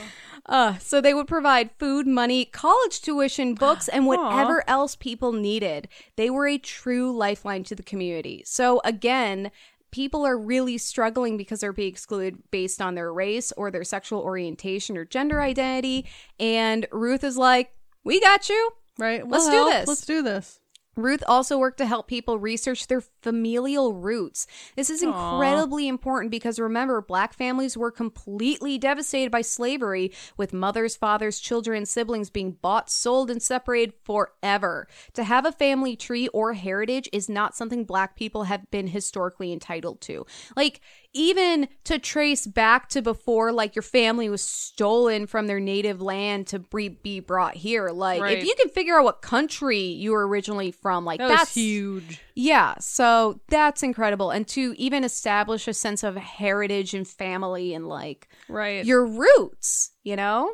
[0.46, 5.88] Uh, so they would provide food, money, college tuition, books, and whatever else people needed.
[6.16, 8.42] They were a true lifeline to the community.
[8.44, 9.50] So again,
[9.94, 14.18] people are really struggling because they're being excluded based on their race or their sexual
[14.20, 16.04] orientation or gender identity.
[16.40, 17.70] And Ruth is like,
[18.02, 19.26] "We got you." Right.
[19.26, 19.72] Let's We'll do help.
[19.72, 19.88] this.
[19.88, 20.60] Let's do this.
[20.96, 24.46] Ruth also worked to help people research their familial roots.
[24.76, 30.96] This is incredibly important because remember, black families were completely devastated by slavery, with mothers,
[30.96, 34.86] fathers, children, and siblings being bought, sold, and separated forever.
[35.14, 39.52] To have a family tree or heritage is not something black people have been historically
[39.52, 40.26] entitled to.
[40.56, 40.80] Like,
[41.14, 46.46] even to trace back to before, like, your family was stolen from their native land
[46.48, 47.90] to be be brought here.
[47.90, 48.38] Like, Right.
[48.38, 52.20] if you can figure out what country you were originally from, like, That that's huge.
[52.34, 54.30] yeah, so that's incredible.
[54.30, 58.84] And to even establish a sense of heritage and family and like Right.
[58.84, 60.52] your roots, you know?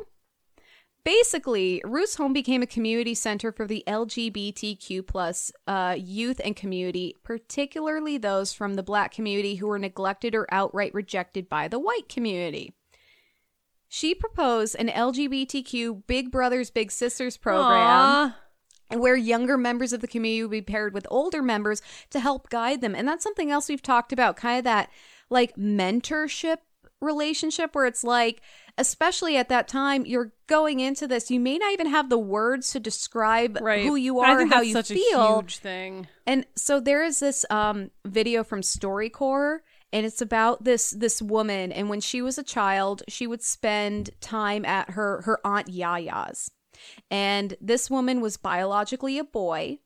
[1.03, 7.15] Basically, Ruth's home became a community center for the LGBTQ plus uh, youth and community,
[7.23, 12.07] particularly those from the black community who were neglected or outright rejected by the white
[12.07, 12.75] community.
[13.87, 18.37] She proposed an LGBTQ Big Brothers Big Sisters program Aw.
[18.91, 21.81] and where younger members of the community would be paired with older members
[22.11, 22.93] to help guide them.
[22.95, 24.91] And that's something else we've talked about, kind of that
[25.31, 26.57] like mentorship
[27.01, 28.41] relationship where it's like,
[28.77, 32.71] especially at that time, you're going into this, you may not even have the words
[32.71, 33.85] to describe Right.
[33.85, 35.21] who you are, how you such feel.
[35.21, 36.07] A huge thing.
[36.25, 39.59] And so there is this um video from StoryCorps
[39.93, 44.09] and it's about this this woman and when she was a child, she would spend
[44.21, 46.51] time at her her aunt Yaya's.
[47.09, 49.79] And this woman was biologically a boy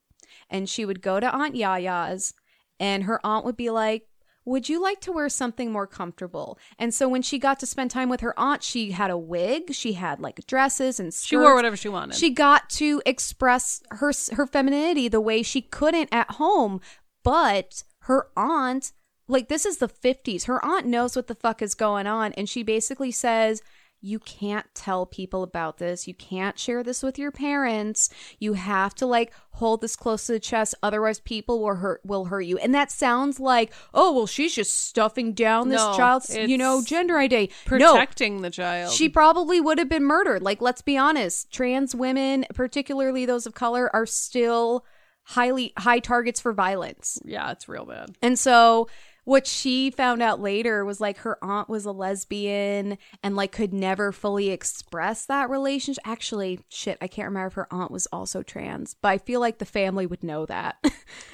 [0.49, 2.33] and she would go to aunt Yaya's
[2.79, 4.07] and her aunt would be like
[4.45, 6.57] would you like to wear something more comfortable?
[6.77, 9.73] And so when she got to spend time with her aunt, she had a wig,
[9.73, 11.25] she had like dresses and skirts.
[11.25, 12.15] She wore whatever she wanted.
[12.15, 16.79] She got to express her her femininity the way she couldn't at home,
[17.23, 18.91] but her aunt,
[19.27, 20.45] like this is the 50s.
[20.45, 23.63] Her aunt knows what the fuck is going on and she basically says
[24.06, 26.08] you can't tell people about this.
[26.08, 28.10] You can't share this with your parents.
[28.38, 32.26] You have to like hold this close to the chest otherwise people will hurt will
[32.26, 32.58] hurt you.
[32.60, 36.84] And that sounds like, "Oh, well she's just stuffing down this No, child's, you know,
[36.86, 38.93] gender identity." No, protecting the child.
[38.93, 40.43] she probably would have been murdered.
[40.43, 44.86] Like, let's be honest, trans women, particularly those of color, are still
[45.30, 47.20] highly high targets for violence.
[47.26, 48.16] yeah, it's real bad.
[48.22, 48.88] And so
[49.26, 53.73] what she found out later was like her aunt was a lesbian and like could
[53.73, 56.01] never fully express that relationship.
[56.07, 59.57] Actually, shit, I can't remember if her aunt was also trans, but I feel like
[59.57, 60.78] the family would know that.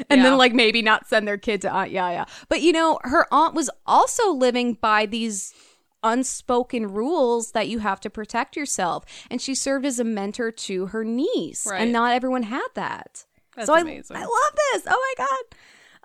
[0.10, 0.24] and Yeah.
[0.24, 2.26] then like maybe not send their kid to Aunt Yaya.
[2.50, 5.54] But you know, her aunt was also living by these
[6.04, 9.06] unspoken rules that you have to protect yourself.
[9.30, 11.68] And she served as a mentor to her niece.
[11.70, 11.82] Right.
[11.82, 13.26] And not everyone had that.
[13.56, 14.18] That's so I- amazing.
[14.18, 14.84] I, love this.
[14.88, 15.58] Oh my God.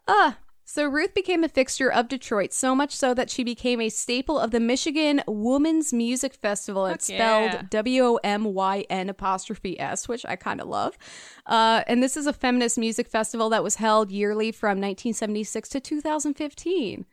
[0.09, 0.32] Uh,
[0.69, 4.37] so Ruth became a fixture of Detroit, so much so that she became a staple
[4.37, 6.87] of the Michigan Womyn's Music Festival.
[6.87, 7.51] It's yeah.
[7.51, 10.99] spelled W O M Y N apostrophe S, which I kind of love.
[11.47, 15.79] Uh, and this is a feminist music festival that was held yearly from 1976 to
[15.79, 17.07] 2015.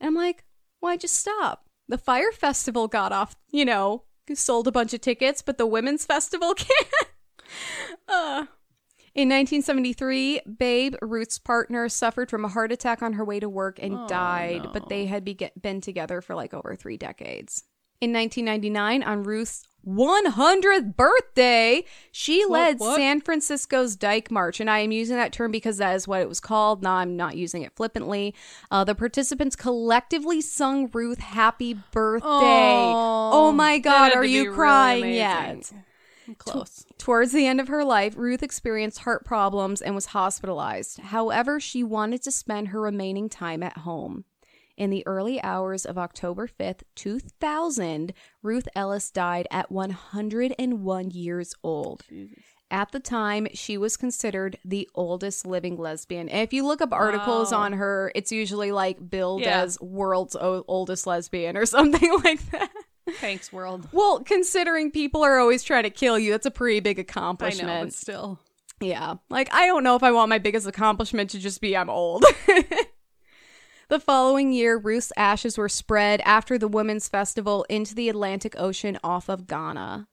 [0.00, 0.42] And I'm like,
[0.80, 1.66] why just stop?
[1.88, 4.02] The Fire Festival got off, you know,
[4.34, 6.88] sold a bunch of tickets, but the Women's Festival can't.
[8.08, 8.46] uh,
[9.16, 13.78] in 1973, Babe, Ruth's partner, suffered from a heart attack on her way to work
[13.80, 17.64] and died, but they had be- been together for like over three decades.
[18.02, 22.96] In 1999, on Ruth's 100th birthday, she led what?
[22.96, 24.60] San Francisco's Dyke March.
[24.60, 26.82] And I am using that term because that is what it was called.
[26.82, 28.34] Now I'm not using it flippantly.
[28.70, 32.26] Uh, the participants collectively sung Ruth happy birthday.
[32.28, 35.72] Aw, oh my God, are you crying amazing.
[35.72, 35.85] yet?
[36.38, 36.84] Close.
[36.98, 40.98] Towards the end of her life, Ruth experienced heart problems and was hospitalized.
[41.00, 44.24] However, she wanted to spend her remaining time at home.
[44.76, 48.12] In the early hours of October 5th, 2000,
[48.42, 52.04] Ruth Ellis died at 101 years old.
[52.70, 56.28] At the time, she was considered the oldest living lesbian.
[56.28, 57.60] If you look up articles Wow.
[57.60, 59.62] on her, it's usually like billed Yeah.
[59.62, 62.70] as world's o- oldest lesbian or something like that.
[63.14, 63.88] Thanks, world.
[63.92, 67.68] Well, considering people are always trying to kill you, that's a pretty big I accomplishment.
[67.68, 68.40] know, but still.
[68.80, 69.14] Yeah.
[69.30, 72.24] Like, I don't know if I want my biggest accomplishment to just be I'm old.
[73.88, 78.98] the following year, Ruth's ashes were spread after the Women's Festival into the Atlantic Ocean
[79.02, 80.08] off of Ghana.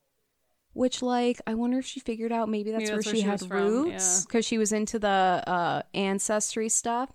[0.73, 3.21] Which, like, I wonder if she figured out maybe that's, Maybe where that's where she
[3.21, 7.11] she had roots because she was into the uh, ancestry stuff.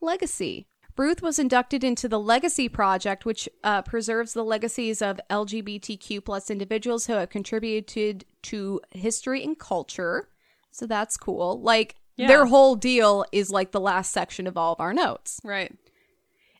[0.00, 0.68] Legacy.
[0.96, 6.50] Ruth was inducted into the Legacy Project, which uh, preserves the legacies of LGBTQ plus
[6.50, 10.28] individuals who have contributed to history and culture.
[10.70, 11.60] So that's cool.
[11.62, 12.28] Like Yeah.
[12.28, 15.40] their whole deal is like the last section of all of our notes.
[15.42, 15.72] Right.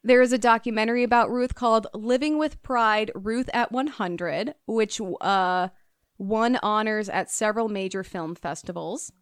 [0.03, 5.69] There is a documentary about Ruth called Living with Pride Ruth at 100, which uh,
[6.17, 9.13] won honors at several major film festivals.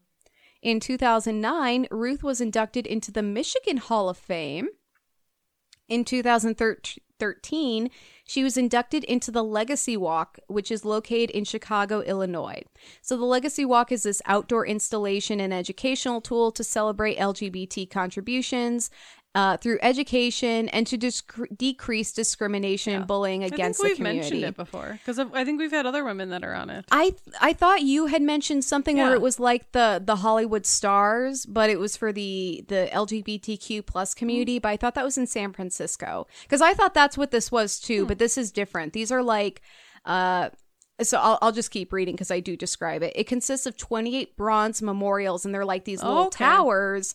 [0.62, 4.68] In 2009, Ruth was inducted into the Michigan Hall of Fame.
[5.88, 7.90] In 2013,
[8.24, 12.62] she was inducted into the Legacy Walk, which is located in Chicago, Illinois.
[13.00, 18.90] So, the Legacy Walk is this outdoor installation and educational tool to celebrate LGBT contributions
[19.34, 24.42] uh, through education and to disc- decrease discrimination and bullying against I think we've mentioned
[24.42, 26.86] it before because I think we've had other women that are on it.
[26.90, 30.66] I th- I thought you had mentioned something where it was like the the Hollywood
[30.66, 34.58] stars, but it was for the the LGBTQ plus community.
[34.58, 37.78] But I thought that was in San Francisco because I thought that's what this was
[37.78, 38.06] too.
[38.06, 38.92] But this is different.
[38.94, 39.60] These are like,
[40.04, 40.48] uh,
[41.02, 43.12] so I'll I'll just keep reading because I do describe it.
[43.14, 46.44] It consists of twenty eight bronze memorials, and they're like these little Okay.
[46.44, 47.14] towers.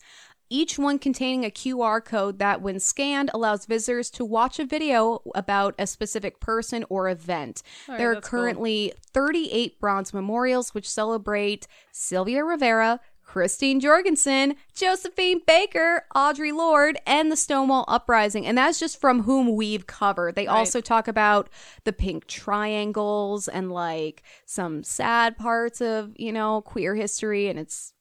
[0.53, 5.21] Each one containing a QR code that, when scanned, allows visitors to watch a video
[5.33, 7.63] about a specific person or event.
[7.89, 8.41] Right, there are that's cool.
[8.41, 17.31] currently 38 bronze memorials which celebrate Sylvia Rivera, Christine Jorgensen, Josephine Baker, Audre Lorde, and
[17.31, 18.45] the Stonewall Uprising.
[18.45, 20.35] And that's just from whom we've covered.
[20.35, 20.53] They Right.
[20.53, 21.49] also talk about
[21.83, 27.47] the pink triangles and like some sad parts of, you know, queer history.
[27.47, 27.92] And it's,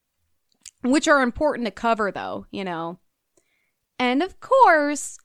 [0.82, 2.98] which are important to cover though, you know.
[3.98, 5.18] And of course,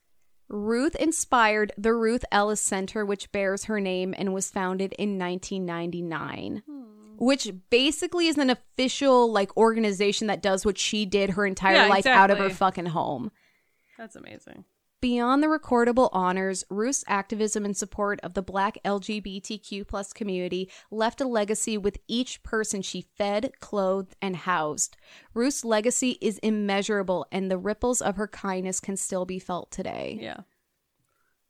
[0.50, 6.64] Ruth inspired the Ruth Ellis Center, which bears her name and was founded in 1999.
[6.66, 6.84] Hmm.
[7.20, 11.88] Which basically is an official like organization that does what she did her entire Yeah,
[11.88, 13.32] life out of her fucking home.
[13.98, 14.66] That's amazing.
[15.00, 21.22] Beyond the recordable honors, Ruth's activism in support of the black LGBTQ plus community left
[21.22, 24.98] a legacy with each person she fed, clothed, and housed.
[25.36, 30.18] Ruth's legacy is immeasurable, and the ripples of her kindness can still be felt today.
[30.20, 30.38] Yeah.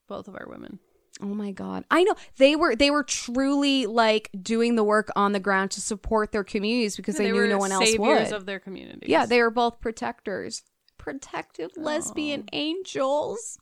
[0.09, 0.79] Both of our women.
[1.21, 1.85] Oh my god.
[1.89, 5.81] I know they were they were truly like doing the work on the ground to
[5.81, 8.33] support their communities because they, they knew no one else saviors would.
[8.33, 9.09] of their communities.
[9.09, 10.63] Yeah, they were both protectors.
[11.07, 13.57] Protective lesbian angels.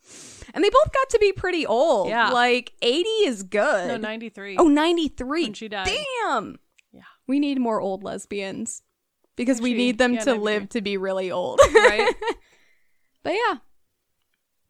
[0.54, 2.10] And they both got to be pretty old.
[2.10, 2.30] Yeah.
[2.30, 3.88] Like 80 is good.
[3.88, 4.58] No, 93.
[4.58, 5.44] Oh, 93.
[5.44, 5.88] When she died.
[6.24, 6.58] Damn.
[6.92, 7.02] Yeah.
[7.28, 8.82] We need more old lesbians
[9.36, 10.44] because we need them yeah, to 93.
[10.44, 11.60] live to be really old.
[11.74, 12.16] Right?
[13.24, 13.58] but yeah,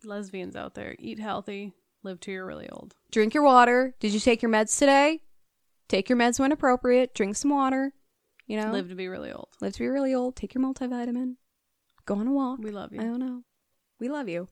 [0.03, 1.73] Lesbians out there, eat healthy,
[2.03, 2.93] live till you're really old.
[3.11, 3.95] drink your water.
[3.99, 5.21] Did you take your meds today?
[5.87, 7.13] Take your meds when appropriate.
[7.13, 7.93] Drink some water.
[8.47, 9.47] You know, Live to be really old.
[9.61, 10.35] live to be really old.
[10.35, 11.37] Take your multivitamin.
[12.05, 12.59] Go on a walk.
[12.59, 13.01] We love you.
[13.01, 13.43] I don't know.
[13.99, 14.49] We love you.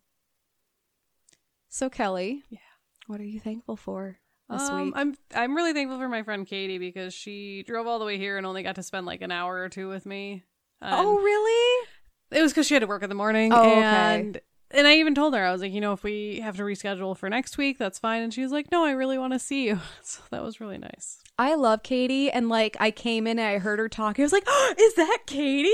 [1.69, 2.59] So Kelley, Yeah.
[3.07, 4.93] what are you thankful for this Um, week?
[4.95, 8.37] I'm I'm really thankful for my friend Katie because she drove all the way here
[8.37, 10.43] and only got to spend like an hour or two with me.
[10.81, 11.87] And oh, really?
[12.31, 13.51] it was because she had to work in the morning.
[13.53, 14.33] Oh, okay.
[14.73, 17.15] And I even told her I was like, you know, if we have to reschedule
[17.15, 18.21] for next week, that's fine.
[18.21, 19.79] And she was like, no, I really want to see you.
[20.01, 21.19] So that was really nice.
[21.39, 24.19] I love Katie, and like I came in and I heard her talk.
[24.19, 25.71] I was like, oh, "Is that Katie?"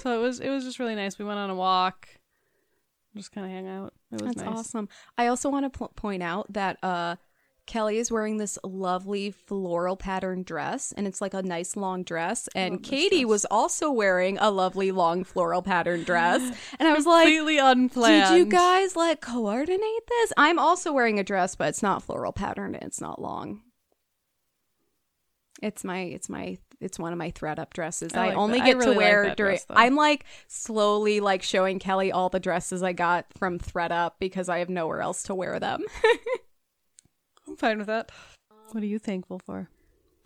[0.00, 1.18] So it was it was just really nice.
[1.18, 2.08] We went on a walk,
[3.14, 3.92] just kind of hang out.
[4.10, 4.58] It was That's nice.
[4.58, 4.88] awesome.
[5.16, 7.14] I also want to po- point out that uh,
[7.66, 12.48] Kelley is wearing this lovely floral pattern dress, and it's like a nice long dress.
[12.54, 13.28] And Katie dress.
[13.28, 16.40] was also wearing a lovely long floral pattern dress,
[16.78, 18.30] and I was like, Completely unplanned.
[18.30, 20.32] Did you guys like coordinate this?
[20.36, 23.62] I'm also wearing a dress, but it's not floral patterned and it's not long.
[25.62, 28.12] It's my it's my it's one of my thredUP dresses.
[28.14, 28.64] I I, only that.
[28.64, 29.66] I get really to like wear that during dress.
[29.70, 34.58] I'm like slowly like showing Kelley all the dresses I got from thredUP because I
[34.58, 35.82] have nowhere else to wear them.
[37.56, 38.12] I'm fine with that.
[38.72, 39.70] What are you thankful for?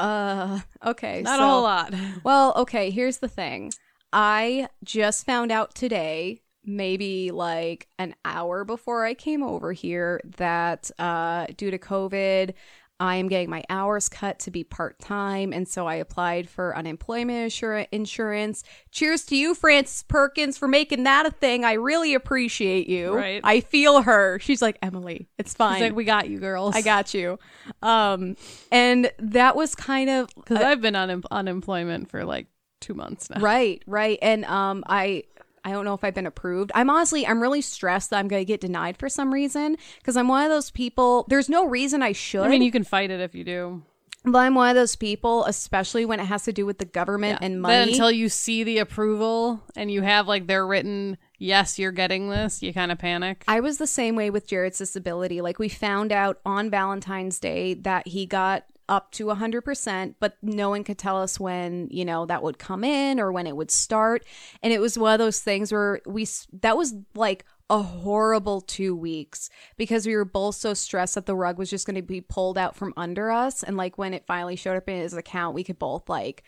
[0.01, 1.23] uh okay.
[1.23, 1.95] Not so- a whole lot.
[2.25, 3.73] Well, okay, here's the thing.
[4.13, 10.91] I just found out today, maybe like an hour before I came over here, that
[10.99, 12.55] uh, due to COVID,
[13.01, 15.53] I am getting my hours cut to be part time.
[15.53, 18.63] And so I applied for unemployment insur- insurance.
[18.93, 21.65] Cheers to you, Frances Perkins, for making that a thing.
[21.65, 23.17] I really appreciate you.
[23.17, 23.41] Right.
[23.43, 24.39] I feel her.
[24.41, 25.77] She's like, Emily, it's fine.
[25.77, 26.77] It's like we got you, girls.
[26.77, 27.39] I got you.
[27.83, 28.37] Um,
[28.71, 32.47] and that was kind of because I've been on un- unemployment for like
[32.81, 33.41] two months now.
[33.41, 34.19] Right, right.
[34.21, 35.25] And um I
[35.65, 36.73] I don't know if I've been approved.
[36.75, 40.17] I'm honestly I'm really stressed that I'm going to get denied for some reason because
[40.17, 42.43] I'm one of those people there's no reason I should.
[42.43, 43.83] I mean, you can fight it if you do.
[44.25, 47.39] but I'm one of those people especially when it has to do with the government
[47.43, 47.75] and money.
[47.75, 52.29] Then until you see the approval and you have like their written yes, you're getting
[52.29, 53.45] this, you kind of panic.
[53.49, 55.41] I was the same way with Jared's disability.
[55.41, 60.69] Like we found out on Valentine's Day that he got up to 100%, but no
[60.69, 63.71] one could tell us when, you know, that would come in or when it would
[63.71, 64.25] start.
[64.63, 66.27] And it was one of those things where we
[66.61, 71.37] that was like a horrible 2 weeks because we were both so stressed that the
[71.37, 74.27] rug was just going to be pulled out from under us and like when it
[74.27, 76.43] finally showed up in his account, we could both like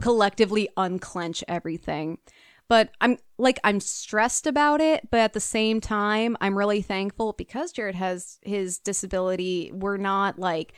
[0.00, 2.18] collectively unclench everything
[2.68, 7.32] but I'm like I'm stressed about it, but at the same time, I'm really thankful
[7.32, 9.72] because Jared has his disability.
[9.74, 10.72] We're not like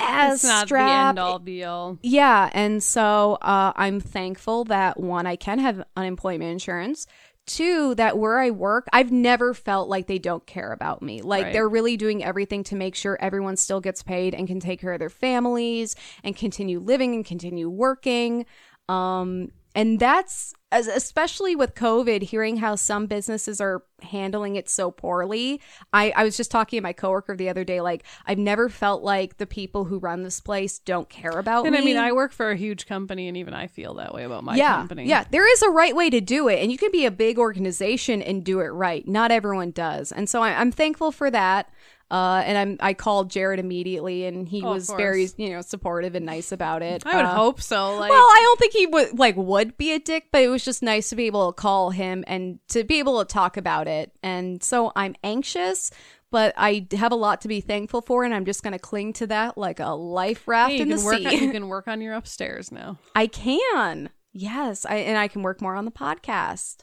[0.00, 0.88] as it's not strapped.
[0.88, 1.98] the end all be all.
[2.02, 7.06] Yeah, and so uh, I'm thankful that one, I can have unemployment insurance.
[7.46, 11.20] Two, that where I work, I've never felt like they don't care about me.
[11.20, 11.52] Like Right.
[11.52, 14.92] they're really doing everything to make sure everyone still gets paid and can take care
[14.92, 18.46] of their families and continue living and continue working.
[18.88, 24.90] Um, and that's as especially with COVID, hearing how some businesses are handling it so
[24.90, 25.60] poorly.
[25.92, 29.02] I, I was just talking to my coworker the other day, like I've never felt
[29.02, 31.80] like the people who run this place don't care about And me.
[31.80, 34.44] I mean, I work for a huge company, and even I feel that way about
[34.44, 35.06] my yeah, company.
[35.06, 37.38] Yeah, there is a right way to do it, and you can be a big
[37.38, 39.06] organization and do it right.
[39.08, 41.68] Not everyone does, and so I, I'm thankful for that.
[42.10, 46.14] Uh, and I'm I called Jared immediately, and he Oh, was very you know supportive
[46.16, 47.06] and nice about it.
[47.06, 47.94] I would Uh, hope so.
[47.96, 50.64] Like, well, I don't think he would like would be a dick, but it was
[50.64, 53.86] just nice to be able to call him and to be able to talk about
[53.86, 54.10] it.
[54.24, 55.92] And so I'm anxious,
[56.32, 59.12] but I have a lot to be thankful for, and I'm just going to cling
[59.14, 61.26] to that like a life raft hey, in the sea.
[61.26, 62.98] On, you can work on your upstairs now.
[63.14, 64.10] I can.
[64.32, 66.78] Yes, I and I can work more on the podcast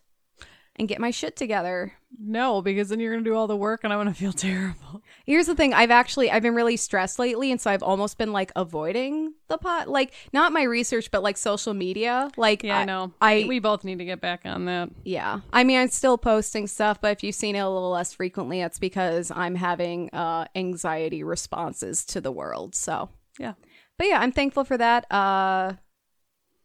[0.78, 1.94] and get my shit together.
[2.20, 5.02] No, because then you're gonna do all the work, and I'm gonna feel terrible.
[5.28, 8.32] Here's the thing, I've actually I've been really stressed lately and so I've almost been
[8.32, 12.30] like avoiding the pot like not my research but like social media.
[12.38, 13.14] Like Yeah, I, know.
[13.22, 14.90] I we both need to get back on that.
[15.04, 15.42] yeah.
[15.52, 18.62] I mean, I'm still posting stuff, but if you've seen it a little less frequently,
[18.62, 22.74] that's because I'm having uh anxiety responses to the world.
[22.74, 23.54] So, Yeah.
[23.98, 25.12] but yeah, I'm thankful for that.
[25.12, 25.74] Uh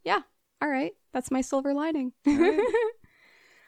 [0.05, 0.21] yeah.
[0.63, 0.93] All right.
[1.13, 2.13] That's my silver lining.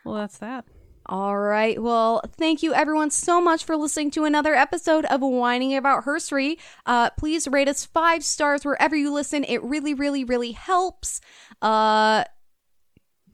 [0.04, 0.66] Well, that's that.
[1.06, 1.80] All right.
[1.82, 6.56] Well, thank you everyone so much for listening to another episode of Whining About Herstory.
[6.86, 9.44] Uh, please rate us five stars wherever you listen.
[9.44, 11.20] It really, really, really helps.
[11.60, 12.24] Uh,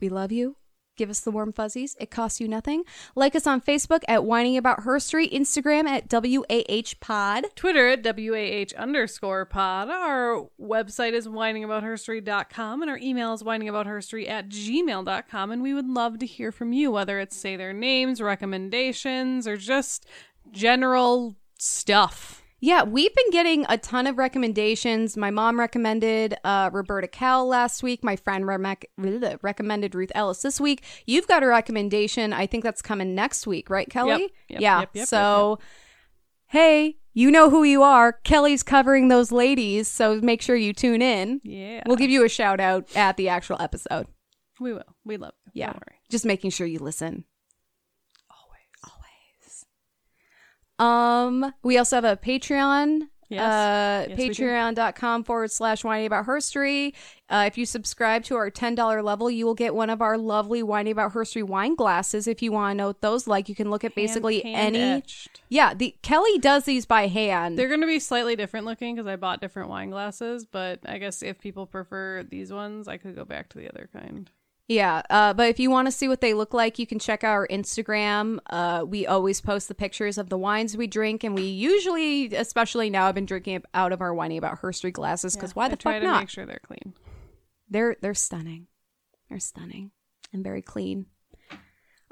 [0.00, 0.56] we love you.
[1.00, 1.96] Give us the warm fuzzies.
[1.98, 2.84] It costs you nothing.
[3.14, 7.46] Like us on Facebook at Whining About Herstory, Instagram at WAH Pod.
[7.54, 9.88] Twitter at WAH underscore pod.
[9.88, 15.50] Our website is whiningaboutherstory.com and our email is whiningaboutherstory at gmail.com.
[15.50, 19.56] And we would love to hear from you, whether it's say their names, recommendations, or
[19.56, 20.04] just
[20.52, 22.39] general stuff.
[22.60, 25.16] Yeah, we've been getting a ton of recommendations.
[25.16, 28.04] My mom recommended uh, Roberta Cowell last week.
[28.04, 28.86] My friend rec-
[29.42, 30.84] recommended Ruth Ellis this week.
[31.06, 32.32] You've got a recommendation.
[32.34, 34.10] I think that's coming next week, right, Kelley?
[34.10, 34.84] Yep, yep, yeah.
[34.92, 35.58] yep, so,
[36.48, 38.12] hey, you know who you are.
[38.24, 41.40] Kelley's covering those ladies, so make sure you tune in.
[41.42, 41.82] Yeah.
[41.86, 44.06] We'll give you a shout out at the actual episode.
[44.60, 44.96] we will.
[45.04, 45.52] We love you.
[45.54, 45.66] Yeah.
[45.68, 46.00] Don't worry.
[46.10, 47.24] Just making sure you listen.
[50.80, 53.02] Um, we also have a Patreon.
[53.28, 53.40] Yes.
[53.40, 56.94] Uh, Yes, patreon.com forward slash whining about herstory.
[57.28, 60.64] Uh, if you subscribe to our $10 level, you will get one of our lovely
[60.64, 62.26] whining about herstory wine glasses.
[62.26, 64.76] If you want to know what those like, you can look at basically Hand- hand
[64.76, 64.84] any.
[64.98, 65.42] etched.
[65.48, 67.56] Yeah, the Kelley does these by hand.
[67.56, 70.98] They're going to be slightly different looking because I bought different wine glasses, but I
[70.98, 74.28] guess if people prefer these ones, I could go back to the other kind.
[74.70, 77.24] Yeah, uh, but if you want to see what they look like, you can check
[77.24, 78.38] out our Instagram.
[78.48, 82.88] Uh, we always post the pictures of the wines we drink, and we usually, especially
[82.88, 85.74] now, I've been drinking out of our whining about Herstory glasses because why the I
[85.74, 86.20] try fuck to not?
[86.20, 86.94] make sure they're clean.
[87.68, 88.68] They're they're stunning.
[89.28, 89.90] They're stunning
[90.32, 91.06] and very clean.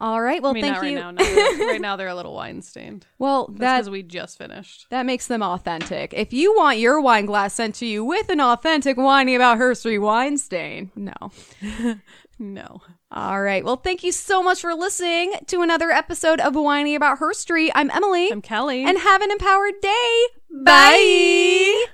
[0.00, 0.96] All right, well, I mean, thank not right you.
[0.96, 1.10] now.
[1.12, 1.24] No,
[1.66, 3.06] right now they're a little wine stained.
[3.20, 4.86] well, That's that because we just finished.
[4.90, 6.12] that makes them authentic.
[6.12, 10.00] If you want your wine glass sent to you with an authentic whining about Herstory
[10.00, 11.12] wine stain, no.
[12.38, 12.82] No.
[13.10, 13.64] All right.
[13.64, 17.70] Well, thank you so much for listening to another episode of Whining About Herstory.
[17.74, 18.30] I'm Emily.
[18.30, 18.84] I'm Kelley.
[18.84, 20.22] and have an empowered day.
[20.64, 21.86] Bye.